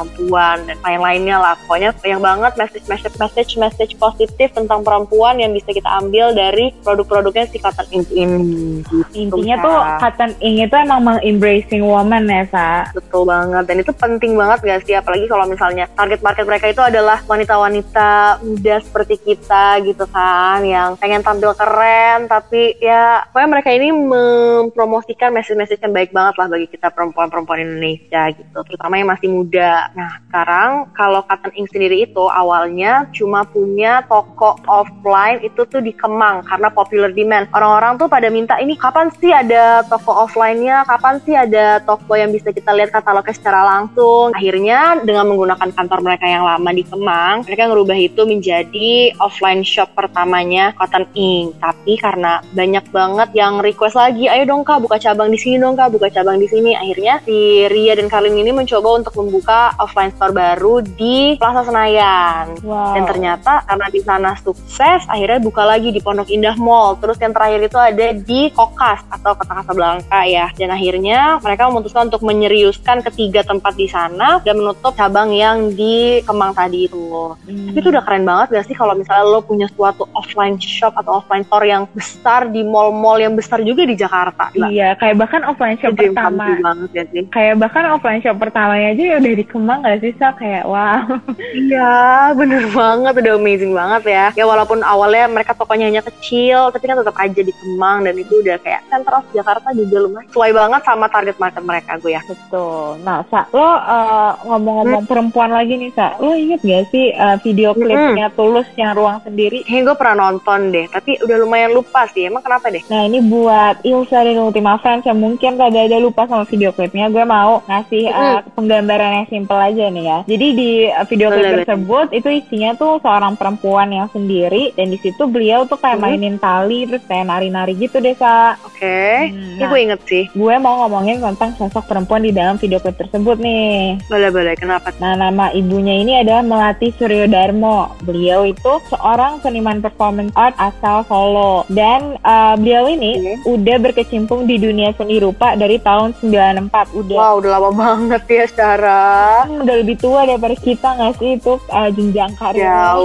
dan 0.69 0.77
lain-lainnya 0.85 1.37
lah. 1.41 1.55
Pokoknya 1.65 1.91
banyak 1.97 2.21
banget 2.21 2.53
message-message 2.57 3.17
message-message 3.19 3.93
positif 3.99 4.49
tentang 4.53 4.85
perempuan 4.85 5.41
yang 5.41 5.51
bisa 5.51 5.73
kita 5.73 5.89
ambil 6.01 6.33
dari 6.37 6.71
produk-produknya 6.85 7.49
si 7.51 7.59
Cotton 7.59 7.89
Ink 7.91 8.09
ini. 8.13 8.39
Gitu, 8.85 9.31
Intinya 9.31 9.57
tuh 9.61 9.79
Cotton 9.99 10.33
Ink 10.39 10.71
itu 10.71 10.77
emang 10.77 11.19
embracing 11.21 11.83
woman 11.83 12.29
ya, 12.29 12.45
Sa. 12.51 12.71
Betul 12.93 13.27
banget 13.27 13.65
dan 13.71 13.77
itu 13.81 13.93
penting 13.95 14.33
banget 14.35 14.59
gak 14.67 14.83
sih 14.87 14.95
apalagi 14.99 15.27
kalau 15.31 15.47
misalnya 15.47 15.87
target 15.95 16.21
market 16.21 16.45
mereka 16.47 16.67
itu 16.71 16.83
adalah 16.83 17.19
wanita-wanita 17.25 18.43
muda 18.43 18.77
seperti 18.83 19.15
kita 19.21 19.79
gitu 19.87 20.05
kan 20.11 20.63
yang 20.67 20.99
pengen 20.99 21.23
tampil 21.23 21.55
keren 21.55 22.27
tapi 22.27 22.75
ya 22.83 23.25
pokoknya 23.31 23.49
mereka 23.49 23.71
ini 23.71 23.89
mempromosikan 23.95 25.31
message-message 25.31 25.83
yang 25.83 25.95
baik 25.95 26.11
banget 26.11 26.35
lah 26.39 26.47
bagi 26.51 26.67
kita 26.67 26.91
perempuan-perempuan 26.91 27.63
Indonesia 27.63 28.31
gitu 28.35 28.59
terutama 28.67 28.99
yang 28.99 29.09
masih 29.11 29.29
muda. 29.31 29.90
Nah 29.95 30.23
sekarang 30.29 30.71
kalau 30.95 31.21
Cotton 31.27 31.53
Ink 31.55 31.69
sendiri 31.75 32.07
itu 32.07 32.25
awalnya 32.31 33.11
cuma 33.11 33.43
punya 33.43 34.05
toko 34.07 34.57
offline 34.71 35.43
itu 35.43 35.67
tuh 35.67 35.83
di 35.83 35.91
Kemang 35.95 36.47
karena 36.47 36.69
popular 36.71 37.11
demand. 37.11 37.51
Orang-orang 37.51 37.99
tuh 37.99 38.09
pada 38.09 38.29
minta 38.31 38.57
ini 38.63 38.79
kapan 38.79 39.11
sih 39.19 39.35
ada 39.35 39.83
toko 39.87 40.27
offline-nya, 40.27 40.87
kapan 40.87 41.15
sih 41.27 41.35
ada 41.35 41.83
toko 41.83 42.15
yang 42.15 42.31
bisa 42.31 42.55
kita 42.55 42.71
lihat 42.73 42.95
katalognya 42.95 43.35
secara 43.35 43.61
langsung. 43.67 44.33
Akhirnya 44.35 45.03
dengan 45.03 45.29
menggunakan 45.31 45.71
kantor 45.75 46.01
mereka 46.05 46.27
yang 46.27 46.47
lama 46.47 46.71
di 46.71 46.85
Kemang, 46.87 47.45
mereka 47.45 47.63
ngerubah 47.71 47.99
itu 47.99 48.23
menjadi 48.25 48.91
offline 49.19 49.63
shop 49.67 49.93
pertamanya 49.95 50.73
Cotton 50.79 51.07
Ink. 51.15 51.59
Tapi 51.59 51.93
karena 51.99 52.41
banyak 52.55 52.85
banget 52.95 53.29
yang 53.35 53.61
request 53.61 53.99
lagi, 53.99 54.31
ayo 54.31 54.47
dong 54.47 54.63
kak 54.63 54.81
buka 54.81 54.97
cabang 54.97 55.29
di 55.31 55.39
sini 55.39 55.59
dong 55.59 55.75
kak, 55.77 55.93
buka 55.93 56.09
cabang 56.11 56.39
di 56.39 56.47
sini. 56.47 56.73
Akhirnya 56.79 57.21
si 57.27 57.67
Ria 57.67 57.99
dan 57.99 58.09
Karlin 58.09 58.39
ini 58.39 58.51
mencoba 58.55 59.03
untuk 59.03 59.15
membuka 59.19 59.70
offline 59.79 60.11
store 60.17 60.35
baru 60.35 60.83
di 60.83 61.39
Plaza 61.39 61.69
Senayan. 61.69 62.59
Wow. 62.65 62.97
Dan 62.97 63.03
ternyata 63.07 63.63
karena 63.69 63.87
di 63.93 64.01
sana 64.03 64.31
sukses, 64.41 65.07
akhirnya 65.07 65.39
buka 65.39 65.63
lagi 65.63 65.95
di 65.95 66.01
Pondok 66.03 66.33
Indah 66.33 66.57
Mall. 66.59 66.99
Terus 66.99 67.21
yang 67.23 67.31
terakhir 67.31 67.61
itu 67.63 67.79
ada 67.79 68.07
di 68.17 68.41
Kokas 68.51 69.07
atau 69.13 69.37
Kota 69.39 69.63
Kasablanka 69.63 70.21
ya. 70.27 70.51
Dan 70.57 70.75
akhirnya 70.75 71.39
mereka 71.39 71.71
memutuskan 71.71 72.11
untuk 72.11 72.27
menyeriuskan 72.27 73.05
ketiga 73.07 73.47
tempat 73.47 73.79
di 73.79 73.87
sana 73.87 74.43
dan 74.43 74.59
menutup 74.59 74.93
cabang 74.97 75.31
yang 75.31 75.71
di 75.77 76.25
Kemang 76.27 76.53
tadi 76.57 76.91
itu. 76.91 77.37
Hmm. 77.47 77.71
Tapi 77.71 77.79
itu 77.79 77.89
udah 77.93 78.03
keren 78.03 78.25
banget 78.27 78.47
gak 78.57 78.67
sih 78.67 78.77
kalau 78.77 78.95
misalnya 78.99 79.25
lo 79.29 79.41
punya 79.45 79.67
suatu 79.71 80.09
offline 80.17 80.59
shop 80.59 80.97
atau 80.99 81.23
offline 81.23 81.45
store 81.47 81.67
yang 81.69 81.85
besar 81.93 82.49
di 82.49 82.65
mall-mall 82.67 83.21
yang 83.21 83.37
besar 83.37 83.63
juga 83.63 83.87
di 83.87 83.95
Jakarta. 83.95 84.51
Iya, 84.57 84.97
kayak 84.97 85.17
bahkan 85.21 85.43
offline 85.47 85.77
shop 85.79 85.95
come 85.95 86.13
pertama. 86.13 86.45
banget 86.61 86.91
ya 86.93 87.05
sih. 87.13 87.23
Kayak 87.29 87.55
bahkan 87.61 87.85
offline 87.93 88.21
shop 88.25 88.37
pertamanya 88.41 88.89
aja 88.97 89.03
ya 89.03 89.17
udah 89.21 89.35
di 89.37 89.45
Kemang 89.45 89.60
gak 89.67 90.01
sih, 90.01 90.13
Sa? 90.17 90.33
Kayak 90.37 90.65
wow. 90.69 91.05
Iya, 91.37 92.33
bener 92.39 92.65
banget, 92.71 93.13
udah 93.21 93.35
amazing 93.37 93.73
banget 93.75 94.03
ya. 94.09 94.27
Ya 94.39 94.45
walaupun 94.47 94.81
awalnya 94.87 95.27
mereka 95.27 95.53
tokonya 95.57 95.91
hanya 95.91 96.03
kecil, 96.05 96.71
tapi 96.71 96.85
kan 96.87 97.01
tetap 97.01 97.17
aja 97.19 97.41
di 97.41 97.53
Kemang 97.53 98.07
dan 98.07 98.15
itu 98.17 98.41
udah 98.41 98.57
kayak 98.63 98.87
center 98.89 99.13
of 99.19 99.27
Jakarta 99.35 99.69
juga 99.75 99.97
lumayan. 100.07 100.29
Sesuai 100.31 100.53
banget 100.55 100.81
sama 100.87 101.07
target 101.11 101.37
market 101.37 101.63
mereka 101.67 101.93
gue 102.01 102.13
ya. 102.15 102.23
Betul. 102.25 103.03
Nah, 103.03 103.27
Sa, 103.29 103.45
lo 103.51 103.65
uh, 103.65 104.33
ngomong-ngomong 104.47 105.05
perempuan 105.05 105.51
lagi 105.51 105.75
nih, 105.77 105.91
Sa. 105.93 106.17
Lo 106.23 106.33
inget 106.33 106.63
gak 106.63 106.89
sih 106.95 107.13
uh, 107.17 107.37
video 107.43 107.75
klipnya 107.75 108.31
Tulus 108.33 108.69
yang 108.79 108.95
ruang 108.95 109.19
sendiri? 109.27 109.67
Kayaknya 109.67 109.83
gue 109.91 109.97
pernah 109.99 110.17
nonton 110.29 110.61
deh, 110.71 110.87
tapi 110.89 111.19
udah 111.21 111.37
lumayan 111.43 111.75
lupa 111.75 112.07
sih. 112.15 112.31
Emang 112.31 112.45
kenapa 112.45 112.71
deh? 112.71 112.83
Nah, 112.87 113.03
ini 113.07 113.19
buat 113.21 113.83
Ilsa 113.83 114.23
dan 114.23 114.39
Ultima 114.39 114.79
Friends 114.79 115.05
yang 115.05 115.19
mungkin 115.19 115.59
rada-rada 115.59 115.99
lupa 115.99 116.25
sama 116.31 116.47
video 116.47 116.71
klipnya. 116.71 117.11
Gue 117.11 117.25
mau 117.27 117.61
ngasih 117.67 118.05
uh, 118.11 118.41
penggambaran 118.55 119.25
yang 119.25 119.29
simple 119.51 119.67
aja 119.67 119.91
nih 119.91 120.05
ya. 120.07 120.19
Jadi 120.31 120.47
di 120.55 120.71
uh, 120.87 121.03
video 121.05 121.27
klip 121.27 121.35
Boleh, 121.35 121.51
boleh. 121.51 121.59
tersebut 121.67 122.07
itu 122.15 122.29
isinya 122.31 122.71
tuh 122.79 123.03
seorang 123.03 123.35
perempuan 123.35 123.91
yang 123.91 124.07
sendiri 124.07 124.71
dan 124.79 124.87
di 124.87 124.99
situ 125.03 125.27
beliau 125.27 125.67
tuh 125.67 125.75
kayak 125.75 125.99
Hmm. 125.99 126.07
mainin 126.07 126.39
tali 126.39 126.87
terus 126.87 127.03
kayak 127.05 127.27
nari-nari 127.27 127.75
gitu 127.75 127.99
deh, 127.99 128.15
Sa. 128.15 128.55
Oke, 128.63 129.27
Hmm, 129.27 129.59
ini 129.59 129.59
nah. 129.59 129.67
gue 129.67 129.79
inget 129.83 130.01
sih. 130.07 130.25
Gue 130.33 130.55
mau 130.57 130.79
ngomongin 130.81 131.19
tentang 131.21 131.51
sosok 131.59 131.83
perempuan 131.85 132.23
di 132.23 132.31
dalam 132.31 132.57
video 132.57 132.79
klip 132.79 132.95
tersebut 132.95 133.37
nih. 133.37 133.99
Boleh-boleh, 134.07 134.55
kenapa? 134.55 134.95
Nah, 134.97 135.19
nama 135.19 135.51
ibunya 135.51 135.99
ini 135.99 136.15
adalah 136.17 136.41
Melati 136.41 136.95
Suryo 136.95 137.27
Darmo. 137.27 137.91
Beliau 138.01 138.47
itu 138.47 138.71
seorang 138.87 139.43
seniman 139.43 139.83
performance 139.83 140.31
art 140.33 140.55
asal 140.57 141.03
Solo. 141.05 141.67
Dan 141.67 142.15
uh, 142.23 142.55
beliau 142.55 142.87
ini 142.87 143.19
udah 143.43 143.83
berkecimpung 143.83 144.47
di 144.47 144.57
dunia 144.57 144.95
seni 144.95 145.19
rupa 145.19 145.59
dari 145.59 145.77
tahun 145.77 146.15
94. 146.15 146.95
Udah 146.95 147.19
Wow, 147.19 147.43
udah 147.43 147.51
lama 147.51 147.71
banget 147.75 148.23
ya 148.31 148.45
secara 148.47 149.01
Hmm, 149.43 149.63
udah 149.63 149.77
lebih 149.79 149.97
tua 149.97 150.25
daripada 150.25 150.57
kita 150.57 150.89
nggak 150.91 151.15
sih 151.17 151.31
itu 151.37 151.53
uh, 151.69 151.91
jenjang 151.91 152.33
karirnya. 152.35 152.97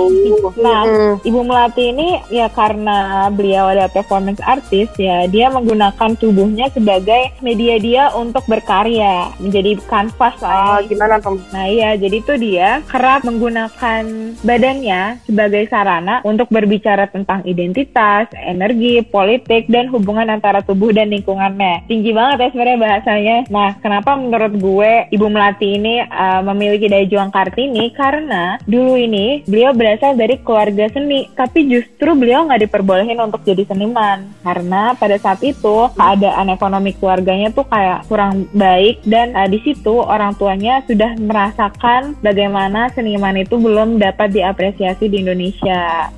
Nah, 0.58 0.82
Mm-mm. 0.84 1.13
Ibu 1.22 1.39
Melati 1.42 1.84
ini 1.89 2.10
ya 2.27 2.48
karena 2.50 2.98
beliau 3.30 3.70
adalah 3.70 3.88
performance 3.88 4.42
artist 4.42 4.96
ya 4.96 5.25
dia 5.25 5.48
menggunakan 5.48 6.15
tubuhnya 6.15 6.68
sebagai 6.70 7.36
media 7.39 7.77
dia 7.77 8.04
untuk 8.12 8.42
berkarya 8.46 9.30
menjadi 9.38 9.77
kanvas 9.86 10.36
Ah, 10.42 10.80
lah. 10.80 10.82
ya. 10.82 10.89
gimana 10.89 11.15
tuh? 11.20 11.38
Nah 11.51 11.65
iya 11.65 11.94
jadi 11.96 12.18
tuh 12.22 12.38
dia 12.38 12.82
kerap 12.86 13.22
menggunakan 13.24 14.04
badannya 14.42 15.22
sebagai 15.24 15.70
sarana 15.70 16.20
untuk 16.24 16.50
berbicara 16.50 17.06
tentang 17.08 17.46
identitas, 17.46 18.25
energi, 18.36 19.06
politik 19.06 19.70
dan 19.70 19.88
hubungan 19.88 20.27
antara 20.27 20.60
tubuh 20.60 20.89
dan 20.89 21.13
lingkungannya. 21.13 21.86
Tinggi 21.86 22.10
banget 22.10 22.38
ya 22.39 22.48
sebenarnya 22.50 22.80
bahasanya. 22.82 23.38
Nah 23.48 23.70
kenapa 23.80 24.18
menurut 24.18 24.54
gue 24.58 24.92
Ibu 25.13 25.27
Melati 25.30 25.77
ini 25.77 26.01
uh, 26.01 26.25
memiliki 26.46 26.88
daya 26.88 27.05
juang 27.08 27.32
Kartini 27.34 27.91
karena 27.94 28.58
dulu 28.65 28.96
ini 28.96 29.44
beliau 29.46 29.72
berasal 29.75 30.15
dari 30.15 30.39
keluarga 30.41 30.89
seni 30.91 31.27
tapi 31.34 31.67
justru 31.70 32.13
beliau 32.15 32.46
nggak 32.46 32.67
diperbolehin 32.70 33.20
untuk 33.22 33.41
jadi 33.44 33.65
seniman 33.67 34.27
karena 34.41 34.94
pada 34.96 35.17
saat 35.20 35.41
itu 35.46 35.89
keadaan 35.96 36.51
ekonomi 36.53 36.94
keluarganya 36.98 37.51
tuh 37.51 37.65
kayak 37.67 38.08
kurang 38.10 38.48
baik 38.53 39.01
dan 39.05 39.36
uh, 39.36 39.50
di 39.50 39.60
situ 39.62 40.01
orang 40.01 40.34
tuanya 40.38 40.82
sudah 40.86 41.17
merasakan 41.17 42.17
bagaimana 42.22 42.89
seniman 42.94 43.36
itu 43.39 43.58
belum 43.58 43.98
dapat 43.98 44.34
diapresiasi 44.36 45.10
di 45.10 45.22
Indonesia. 45.25 46.10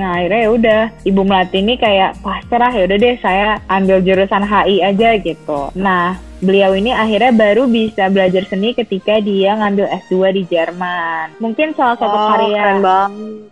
Nah 0.00 0.20
akhirnya 0.20 0.40
ya 0.40 0.50
udah 0.50 0.82
Ibu 1.06 1.22
Melati 1.26 1.58
ini 1.62 1.74
kayak 1.76 2.20
pasrah 2.20 2.72
ya 2.72 2.86
udah 2.86 2.98
deh 2.98 3.16
saya 3.20 3.58
ambil 3.68 4.02
jurusan 4.02 4.44
HI 4.44 4.76
aja 4.82 5.10
gitu. 5.20 5.60
Nah 5.76 6.29
beliau 6.40 6.72
ini 6.72 6.90
akhirnya 6.90 7.32
baru 7.32 7.68
bisa 7.68 8.08
belajar 8.08 8.42
seni 8.48 8.72
ketika 8.72 9.20
dia 9.20 9.54
ngambil 9.56 9.86
S2 10.08 10.32
di 10.34 10.42
Jerman. 10.48 11.36
Mungkin 11.38 11.76
salah 11.76 11.96
satu 12.00 12.16
oh, 12.16 12.28
karya 12.32 12.60
keren 12.60 12.80
banget. 12.80 13.50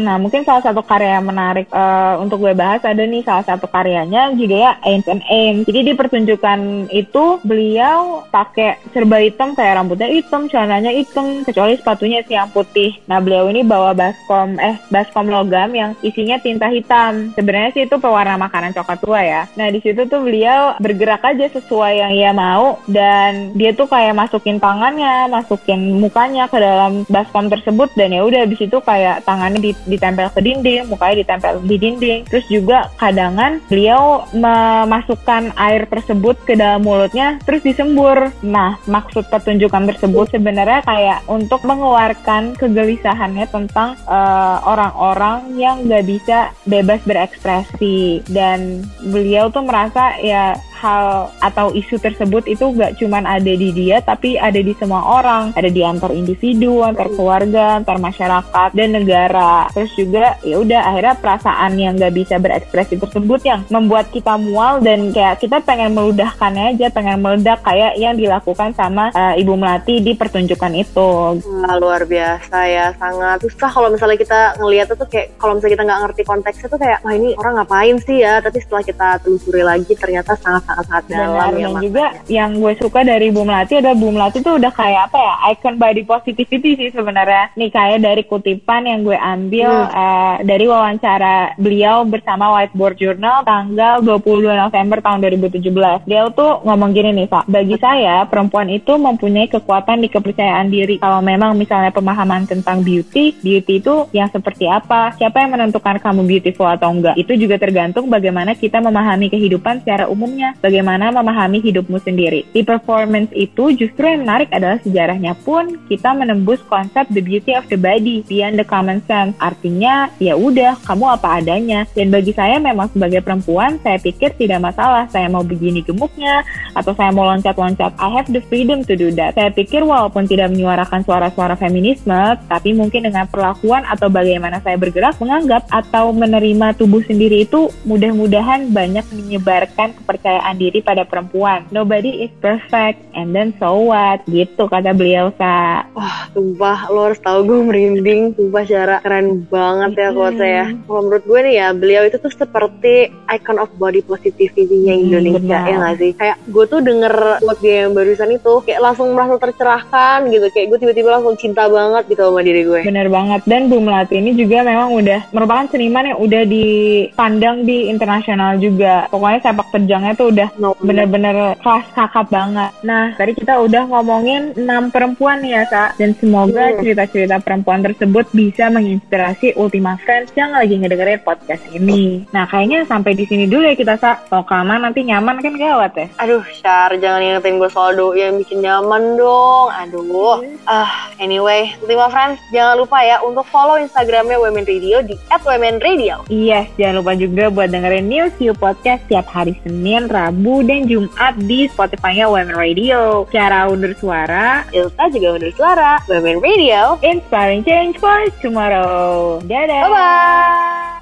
Nah, 0.00 0.16
mungkin 0.16 0.40
salah 0.40 0.64
satu 0.64 0.80
karya 0.80 1.20
yang 1.20 1.28
menarik 1.28 1.68
uh, 1.68 2.16
untuk 2.16 2.40
gue 2.40 2.56
bahas 2.56 2.80
ada 2.80 3.04
nih 3.04 3.20
salah 3.20 3.44
satu 3.44 3.68
karyanya 3.68 4.32
judulnya 4.32 4.80
Ancient 4.80 5.20
Aim. 5.28 5.68
Jadi 5.68 5.80
di 5.84 5.92
pertunjukan 5.92 6.88
itu 6.88 7.24
beliau 7.44 8.24
pakai 8.32 8.80
serba 8.96 9.20
hitam 9.20 9.52
kayak 9.52 9.76
rambutnya 9.76 10.08
hitam, 10.08 10.48
celananya 10.48 10.96
hitam, 10.96 11.44
kecuali 11.44 11.76
sepatunya 11.76 12.24
sih 12.24 12.40
yang 12.40 12.48
putih. 12.48 12.96
Nah, 13.04 13.20
beliau 13.20 13.52
ini 13.52 13.60
bawa 13.60 13.92
baskom 13.92 14.56
eh 14.56 14.80
baskom 14.88 15.28
logam 15.28 15.76
yang 15.76 15.92
isinya 16.00 16.40
tinta 16.40 16.72
hitam. 16.72 17.36
Sebenarnya 17.36 17.70
sih 17.76 17.84
itu 17.84 18.00
pewarna 18.00 18.40
makanan 18.40 18.72
coklat 18.72 18.98
tua 19.04 19.20
ya. 19.20 19.42
Nah, 19.60 19.68
di 19.68 19.84
situ 19.84 20.08
tuh 20.08 20.24
beliau 20.24 20.72
bergerak 20.80 21.20
aja 21.20 21.52
sesuai 21.52 22.00
yang 22.00 22.13
ia 22.14 22.30
mau 22.30 22.78
dan 22.86 23.50
dia 23.58 23.74
tuh 23.74 23.90
kayak 23.90 24.14
masukin 24.14 24.62
tangannya, 24.62 25.26
masukin 25.26 25.98
mukanya 25.98 26.46
ke 26.46 26.56
dalam 26.62 27.02
baskom 27.10 27.50
tersebut 27.50 27.90
dan 27.98 28.14
ya 28.14 28.22
udah 28.22 28.46
di 28.46 28.54
situ 28.54 28.78
kayak 28.80 29.26
tangannya 29.26 29.74
ditempel 29.84 30.30
ke 30.30 30.40
dinding, 30.40 30.86
mukanya 30.86 31.26
ditempel 31.26 31.60
di 31.66 31.76
dinding. 31.76 32.20
Terus 32.30 32.46
juga 32.46 32.88
kadangan 33.02 33.58
beliau 33.66 34.24
memasukkan 34.32 35.52
air 35.58 35.90
tersebut 35.90 36.38
ke 36.46 36.54
dalam 36.54 36.86
mulutnya 36.86 37.42
terus 37.42 37.66
disembur. 37.66 38.30
Nah, 38.46 38.78
maksud 38.86 39.26
pertunjukan 39.28 39.90
tersebut 39.90 40.30
sebenarnya 40.30 40.86
kayak 40.86 41.18
untuk 41.26 41.66
mengeluarkan 41.66 42.54
kegelisahannya 42.54 43.46
tentang 43.50 43.98
eh, 44.06 44.56
orang-orang 44.62 45.50
uh, 45.50 45.56
yang 45.58 45.76
gak 45.88 46.04
bisa 46.06 46.38
bebas 46.68 47.00
berekspresi 47.08 48.20
dan 48.28 48.84
beliau 49.00 49.48
tuh 49.48 49.64
merasa 49.64 50.16
ya 50.20 50.54
hal 50.84 51.32
atau 51.40 51.72
isu 51.72 51.96
tersebut 51.96 52.44
itu 52.44 52.68
gak 52.76 53.00
cuman 53.00 53.24
ada 53.24 53.52
di 53.56 53.72
dia 53.72 54.04
tapi 54.04 54.36
ada 54.36 54.60
di 54.60 54.76
semua 54.76 55.00
orang. 55.00 55.56
Ada 55.56 55.72
di 55.72 55.80
antar 55.80 56.12
individu 56.12 56.84
antar 56.84 57.08
keluarga 57.08 57.80
antar 57.80 57.96
masyarakat 57.96 58.70
dan 58.76 58.88
negara. 58.92 59.72
Terus 59.72 59.92
juga 59.96 60.36
ya 60.44 60.60
udah 60.60 60.80
akhirnya 60.92 61.14
perasaan 61.16 61.72
yang 61.80 61.96
gak 61.96 62.12
bisa 62.12 62.36
berekspresi 62.36 63.00
tersebut 63.00 63.40
yang 63.48 63.64
membuat 63.72 64.12
kita 64.12 64.36
mual 64.36 64.84
dan 64.84 65.08
kayak 65.14 65.40
kita 65.40 65.64
pengen 65.64 65.96
meludahkannya 65.96 66.76
aja 66.76 66.92
pengen 66.92 67.24
meledak 67.24 67.64
kayak 67.64 67.96
yang 67.96 68.18
dilakukan 68.18 68.74
sama 68.76 69.08
uh, 69.14 69.34
Ibu 69.38 69.54
Melati 69.56 70.04
di 70.04 70.12
pertunjukan 70.12 70.72
itu. 70.76 71.40
Wah, 71.40 71.74
luar 71.78 72.04
biasa 72.04 72.58
ya 72.68 72.92
sangat 72.98 73.46
susah 73.46 73.70
kalau 73.70 73.88
misalnya 73.88 74.18
kita 74.18 74.40
ngelihat 74.60 74.88
itu 74.92 75.04
kayak 75.08 75.28
kalau 75.38 75.56
misalnya 75.56 75.72
kita 75.78 75.84
nggak 75.86 76.00
ngerti 76.04 76.22
konteksnya 76.26 76.66
tuh 76.68 76.80
kayak 76.80 76.98
wah 77.06 77.14
ini 77.14 77.30
orang 77.38 77.54
ngapain 77.62 77.96
sih 78.02 78.18
ya? 78.20 78.42
Tapi 78.42 78.58
setelah 78.60 78.82
kita 78.84 79.08
telusuri 79.22 79.62
lagi 79.62 79.92
ternyata 79.94 80.36
sangat 80.36 80.73
sangat-sangat 80.74 81.04
dalam 81.06 81.52
ya 81.54 81.68
dan 81.70 81.74
juga 81.80 82.04
yang 82.26 82.50
gue 82.58 82.72
suka 82.78 83.00
dari 83.06 83.30
Bu 83.30 83.46
Melati 83.46 83.78
adalah 83.78 83.96
Bu 83.96 84.08
Melati 84.10 84.38
tuh 84.42 84.58
udah 84.58 84.72
kayak 84.74 85.02
apa 85.10 85.18
ya 85.18 85.34
icon 85.54 85.76
body 85.78 86.02
positivity 86.02 86.70
sih 86.76 86.90
sebenarnya. 86.90 87.54
Nih 87.54 87.70
kayak 87.70 88.02
dari 88.02 88.22
kutipan 88.26 88.84
yang 88.84 89.06
gue 89.06 89.14
ambil 89.14 89.70
hmm. 89.70 89.94
uh, 89.94 90.36
dari 90.42 90.64
wawancara 90.66 91.54
beliau 91.56 92.02
bersama 92.04 92.50
Whiteboard 92.58 92.96
Journal 92.98 93.46
tanggal 93.46 94.02
22 94.02 94.50
November 94.50 94.98
tahun 95.00 95.18
2017 95.22 96.08
dia 96.08 96.22
tuh 96.34 96.64
ngomong 96.66 96.90
gini 96.92 97.10
nih 97.22 97.28
Pak. 97.30 97.44
Bagi 97.46 97.76
saya 97.78 98.26
perempuan 98.26 98.68
itu 98.70 98.98
mempunyai 98.98 99.46
kekuatan 99.46 100.02
di 100.02 100.08
kepercayaan 100.10 100.68
diri. 100.68 100.98
Kalau 100.98 101.20
memang 101.22 101.54
misalnya 101.54 101.94
pemahaman 101.94 102.48
tentang 102.48 102.82
beauty 102.82 103.36
beauty 103.40 103.78
itu 103.78 104.08
yang 104.10 104.28
seperti 104.32 104.66
apa? 104.66 105.14
Siapa 105.14 105.44
yang 105.44 105.54
menentukan 105.54 106.00
kamu 106.00 106.26
beautiful 106.26 106.66
atau 106.66 106.90
enggak? 106.90 107.14
Itu 107.14 107.36
juga 107.36 107.60
tergantung 107.60 108.08
bagaimana 108.08 108.56
kita 108.56 108.80
memahami 108.80 109.30
kehidupan 109.30 109.84
secara 109.84 110.08
umumnya 110.08 110.53
bagaimana 110.60 111.10
memahami 111.14 111.62
hidupmu 111.64 111.98
sendiri. 112.02 112.44
Di 112.52 112.66
performance 112.66 113.30
itu 113.32 113.72
justru 113.72 114.04
yang 114.04 114.26
menarik 114.26 114.52
adalah 114.52 114.78
sejarahnya 114.82 115.32
pun 115.46 115.78
kita 115.88 116.12
menembus 116.12 116.60
konsep 116.68 117.08
the 117.14 117.22
beauty 117.24 117.56
of 117.56 117.64
the 117.72 117.78
body 117.78 118.20
beyond 118.28 118.60
the 118.60 118.66
common 118.66 119.00
sense. 119.08 119.32
Artinya 119.40 120.12
ya 120.20 120.36
udah 120.36 120.76
kamu 120.84 121.04
apa 121.16 121.40
adanya. 121.40 121.88
Dan 121.96 122.12
bagi 122.12 122.36
saya 122.36 122.60
memang 122.60 122.92
sebagai 122.92 123.24
perempuan 123.24 123.80
saya 123.80 123.96
pikir 123.96 124.36
tidak 124.36 124.60
masalah 124.60 125.08
saya 125.08 125.30
mau 125.32 125.40
begini 125.40 125.80
gemuknya 125.80 126.44
atau 126.76 126.92
saya 126.92 127.10
mau 127.14 127.24
loncat-loncat. 127.24 127.96
I 127.96 128.08
have 128.12 128.28
the 128.28 128.44
freedom 128.46 128.84
to 128.84 128.94
do 128.98 129.08
that. 129.16 129.38
Saya 129.38 129.48
pikir 129.54 129.80
walaupun 129.80 130.28
tidak 130.28 130.52
menyuarakan 130.52 131.06
suara-suara 131.06 131.56
feminisme, 131.56 132.36
tapi 132.50 132.76
mungkin 132.76 133.08
dengan 133.08 133.24
perlakuan 133.30 133.86
atau 133.88 134.12
bagaimana 134.12 134.60
saya 134.60 134.76
bergerak 134.76 135.16
menganggap 135.16 135.64
atau 135.72 136.12
menerima 136.12 136.76
tubuh 136.76 137.00
sendiri 137.06 137.48
itu 137.48 137.72
mudah-mudahan 137.88 138.68
banyak 138.68 139.06
menyebarkan 139.14 139.96
kepercayaan 139.96 140.43
percayaan 140.44 140.60
diri 140.60 140.84
pada 140.84 141.08
perempuan. 141.08 141.64
Nobody 141.72 142.28
is 142.28 142.32
perfect, 142.44 143.00
and 143.16 143.32
then 143.32 143.56
so 143.56 143.88
what? 143.88 144.20
Gitu 144.28 144.68
kata 144.68 144.92
beliau, 144.92 145.32
Kak. 145.32 145.96
Wah, 145.96 146.28
sumpah, 146.36 146.92
lo 146.92 147.08
harus 147.08 147.20
tahu 147.24 147.48
gue 147.48 147.60
merinding. 147.64 148.36
Sumpah 148.36 148.62
secara 148.68 149.00
keren 149.00 149.48
banget 149.48 149.96
ya 149.96 150.08
kalau 150.12 150.32
saya. 150.36 150.64
Kalau 150.84 151.00
menurut 151.08 151.24
gue 151.24 151.40
nih 151.48 151.54
ya, 151.56 151.68
beliau 151.72 152.02
itu 152.04 152.20
tuh 152.20 152.28
seperti 152.28 153.08
icon 153.32 153.56
of 153.56 153.72
body 153.80 154.04
positivity-nya 154.04 154.94
hmm, 155.00 155.04
Indonesia, 155.08 155.58
hmm, 155.64 155.70
ya 155.72 155.76
gak 155.80 155.96
sih? 155.96 156.10
Kayak 156.12 156.36
gue 156.44 156.64
tuh 156.68 156.80
denger 156.84 157.14
quote 157.40 157.60
dia 157.64 157.74
yang 157.88 157.92
barusan 157.96 158.30
itu, 158.36 158.54
kayak 158.68 158.80
langsung 158.84 159.08
merasa 159.16 159.40
tercerahkan 159.40 160.28
gitu. 160.28 160.46
Kayak 160.52 160.66
gue 160.76 160.78
tiba-tiba 160.84 161.08
langsung 161.16 161.34
cinta 161.40 161.64
banget 161.72 162.04
gitu 162.12 162.28
sama 162.28 162.44
diri 162.44 162.68
gue. 162.68 162.80
Bener 162.84 163.08
banget. 163.08 163.40
Dan 163.48 163.72
Bu 163.72 163.80
Melati 163.80 164.20
ini 164.20 164.36
juga 164.36 164.60
memang 164.60 164.92
udah 164.92 165.32
merupakan 165.32 165.64
seniman 165.72 166.12
yang 166.12 166.18
udah 166.20 166.42
dipandang 166.44 167.64
di 167.64 167.88
internasional 167.88 168.60
juga. 168.60 169.08
Pokoknya 169.08 169.40
sepak 169.40 169.72
terjangnya 169.72 170.12
tuh 170.18 170.33
udah 170.34 170.48
bener-bener 170.82 171.54
kelas 171.62 171.86
kakap 171.94 172.26
banget. 172.28 172.74
Nah, 172.82 173.14
tadi 173.14 173.32
kita 173.38 173.62
udah 173.62 173.86
ngomongin 173.86 174.52
enam 174.58 174.90
perempuan 174.90 175.40
ya, 175.46 175.62
Kak. 175.70 175.96
Dan 175.96 176.18
semoga 176.18 176.74
hmm. 176.74 176.82
cerita-cerita 176.82 177.38
perempuan 177.40 177.86
tersebut 177.86 178.26
bisa 178.34 178.66
menginspirasi 178.68 179.54
Ultima 179.54 179.94
Friends 180.02 180.34
yang 180.34 180.50
lagi 180.50 180.74
ngedengerin 180.74 181.22
podcast 181.22 181.62
ini. 181.70 182.26
Nah, 182.34 182.50
kayaknya 182.50 182.82
sampai 182.88 183.14
di 183.14 183.24
sini 183.28 183.46
dulu 183.46 183.68
ya 183.68 183.76
kita, 183.76 183.94
Kak. 184.00 184.26
Kalau 184.32 184.42
kelamaan 184.48 184.88
nanti 184.88 185.06
nyaman 185.06 185.38
kan 185.38 185.54
gawat 185.54 185.92
ya. 185.94 186.06
Aduh, 186.18 186.42
Syar, 186.58 186.96
jangan 186.98 187.22
ingetin 187.22 187.60
gue 187.60 187.70
soal 187.70 187.94
doi 187.94 188.24
yang 188.24 188.40
bikin 188.40 188.64
nyaman 188.64 189.14
dong. 189.14 189.68
Aduh. 189.70 190.42
Uh, 190.64 190.90
anyway, 191.20 191.70
Ultima 191.84 192.08
Friends, 192.08 192.40
jangan 192.50 192.80
lupa 192.80 193.04
ya 193.04 193.20
untuk 193.20 193.44
follow 193.52 193.76
Instagramnya 193.76 194.40
Women 194.40 194.64
Radio 194.64 195.04
di 195.04 195.14
@womenradio. 195.44 196.24
Iya, 196.32 196.64
yes, 196.64 196.72
jangan 196.80 196.94
lupa 197.04 197.12
juga 197.14 197.44
buat 197.52 197.68
dengerin 197.68 198.08
News 198.08 198.34
You 198.40 198.56
Podcast 198.56 199.04
tiap 199.12 199.28
hari 199.28 199.52
Senin, 199.60 200.08
Rabu, 200.08 200.23
Rabu 200.24 200.64
dan 200.64 200.88
Jumat 200.88 201.36
di 201.44 201.68
Spotify-nya 201.68 202.32
Women 202.32 202.56
Radio. 202.56 203.28
Cara 203.28 203.68
undur 203.68 203.92
suara, 204.00 204.64
Ilta 204.72 205.12
juga 205.12 205.36
undur 205.36 205.52
suara. 205.52 206.00
Women 206.08 206.40
Radio, 206.40 206.96
inspiring 207.04 207.60
change 207.60 208.00
for 208.00 208.24
tomorrow. 208.40 209.36
Dadah. 209.44 209.80
Bye-bye. 209.84 210.92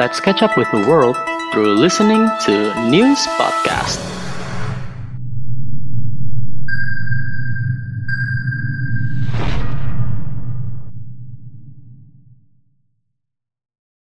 Let's 0.00 0.24
catch 0.24 0.40
up 0.40 0.56
with 0.56 0.72
the 0.72 0.80
world 0.88 1.20
through 1.52 1.76
listening 1.76 2.24
to 2.48 2.72
News 2.88 3.20
Podcast. 3.36 4.11